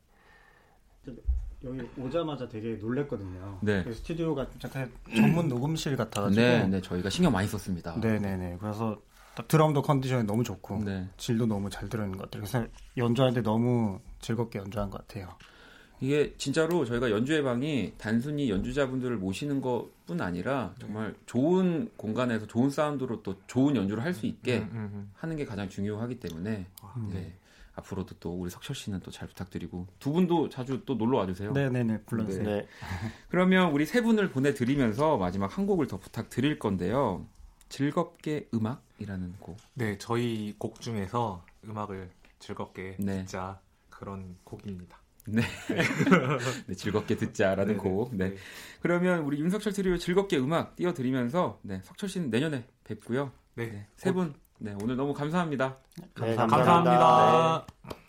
[1.65, 3.59] 여기 오자마자 되게 놀랬거든요.
[3.63, 3.85] 네.
[3.85, 6.41] 그 스튜디오가 약간 전문 녹음실 같아가지고.
[6.41, 8.01] 네, 네, 저희가 신경 많이 썼습니다.
[8.01, 8.57] 네 네 네.
[8.61, 9.01] 그래서
[9.37, 11.09] 딱 드럼도 컨디션이 너무 좋고 네.
[11.17, 12.43] 질도 너무 잘 들어있는 것 같아요.
[12.43, 12.67] 그래서
[12.97, 15.29] 연주할 때 너무 즐겁게 연주한 것 같아요.
[16.01, 23.23] 이게 진짜로 저희가 연주회 방이 단순히 연주자분들을 모시는 것뿐 아니라 정말 좋은 공간에서 좋은 사운드로
[23.23, 25.11] 또 좋은 연주를 할 수 있게 음, 음, 음.
[25.15, 27.33] 하는 게 가장 중요하기 때문에 아, 네.
[27.75, 31.53] 앞으로도 또 우리 석철 씨는 또 잘 부탁드리고 두 분도 자주 또 놀러 와주세요.
[31.53, 32.03] 네네네.
[32.03, 32.45] 불러주세요.
[32.45, 32.67] 네.
[33.29, 37.27] 그러면 우리 세 분을 보내드리면서 마지막 한 곡을 더 부탁드릴 건데요.
[37.69, 39.57] 즐겁게 음악이라는 곡.
[39.75, 43.21] 네, 저희 곡 중에서 음악을 즐겁게 네.
[43.21, 44.99] 듣자 그런 곡입니다.
[45.27, 45.43] 네.
[46.67, 47.79] 네, 즐겁게 듣자라는 네네.
[47.79, 48.15] 곡.
[48.15, 48.31] 네.
[48.31, 48.37] 네.
[48.81, 53.31] 그러면 우리 윤석철 트리오 즐겁게 음악 띄워드리면서 네, 석철 씨는 내년에 뵙고요.
[53.55, 53.67] 네.
[53.67, 54.35] 네, 세 분,
[54.65, 55.77] 네, 오늘 너무 감사합니다.
[56.21, 57.57] 네, 감사합니다.
[57.57, 58.02] 어둡고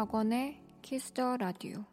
[0.00, 1.84] 박원의 Kiss the Radio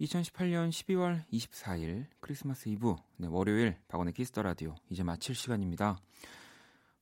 [0.00, 5.98] 2018년 12월 24일 크리스마스 이브 네, 월요일 박원의 Kiss the Radio 이제 마칠 시간입니다.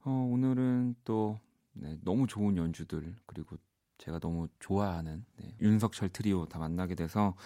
[0.03, 1.39] 어, 오늘은 또
[1.73, 3.57] 네, 너무 좋은 연주들 그리고
[3.99, 7.37] 제가 너무 좋아하는 네, 윤석철 트리오 다 만나게 돼서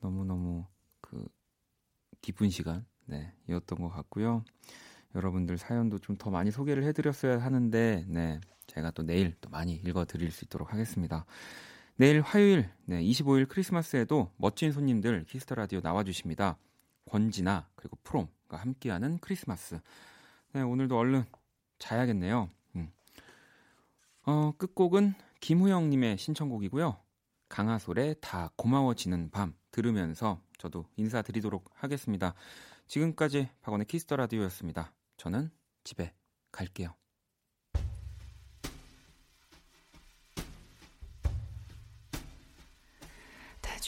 [0.00, 0.64] 너무 너무
[1.02, 1.28] 그
[2.22, 4.42] 기쁜 시간 네, 이었던 것 같고요.
[5.14, 8.40] 여러분들 사연도 좀 더 많이 소개를 해드렸어야 하는데 네,
[8.74, 11.24] 제가 또 내일 또 많이 읽어 드릴 수 있도록 하겠습니다.
[11.96, 16.56] 내일 화요일 네, 25일 크리스마스에도 멋진 손님들 Kiss the Radio 나와 주십니다.
[17.10, 19.78] 권진아 그리고 프롬과 함께하는 크리스마스.
[20.52, 21.24] 네, 오늘도 얼른
[21.78, 22.48] 자야겠네요.
[22.76, 22.92] 음.
[24.24, 26.96] 어, 끝곡은 김우영님의 신청곡이고요.
[27.48, 32.34] 강아솔의 다 고마워지는 밤 들으면서 저도 인사드리도록 하겠습니다.
[32.86, 34.92] 지금까지 박원의 Kiss the Radio였습니다.
[35.18, 35.50] 저는
[35.84, 36.14] 집에
[36.50, 37.01] 갈게요.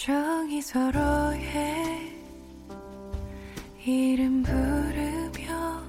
[0.05, 2.13] 조용히 서로의
[3.83, 5.83] 이름 부르며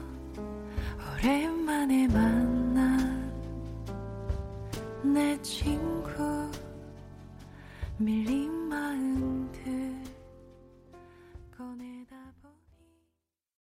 [1.12, 3.30] 오랜만에 만난
[5.04, 6.50] 내 친구
[7.98, 9.45] 밀린 마음.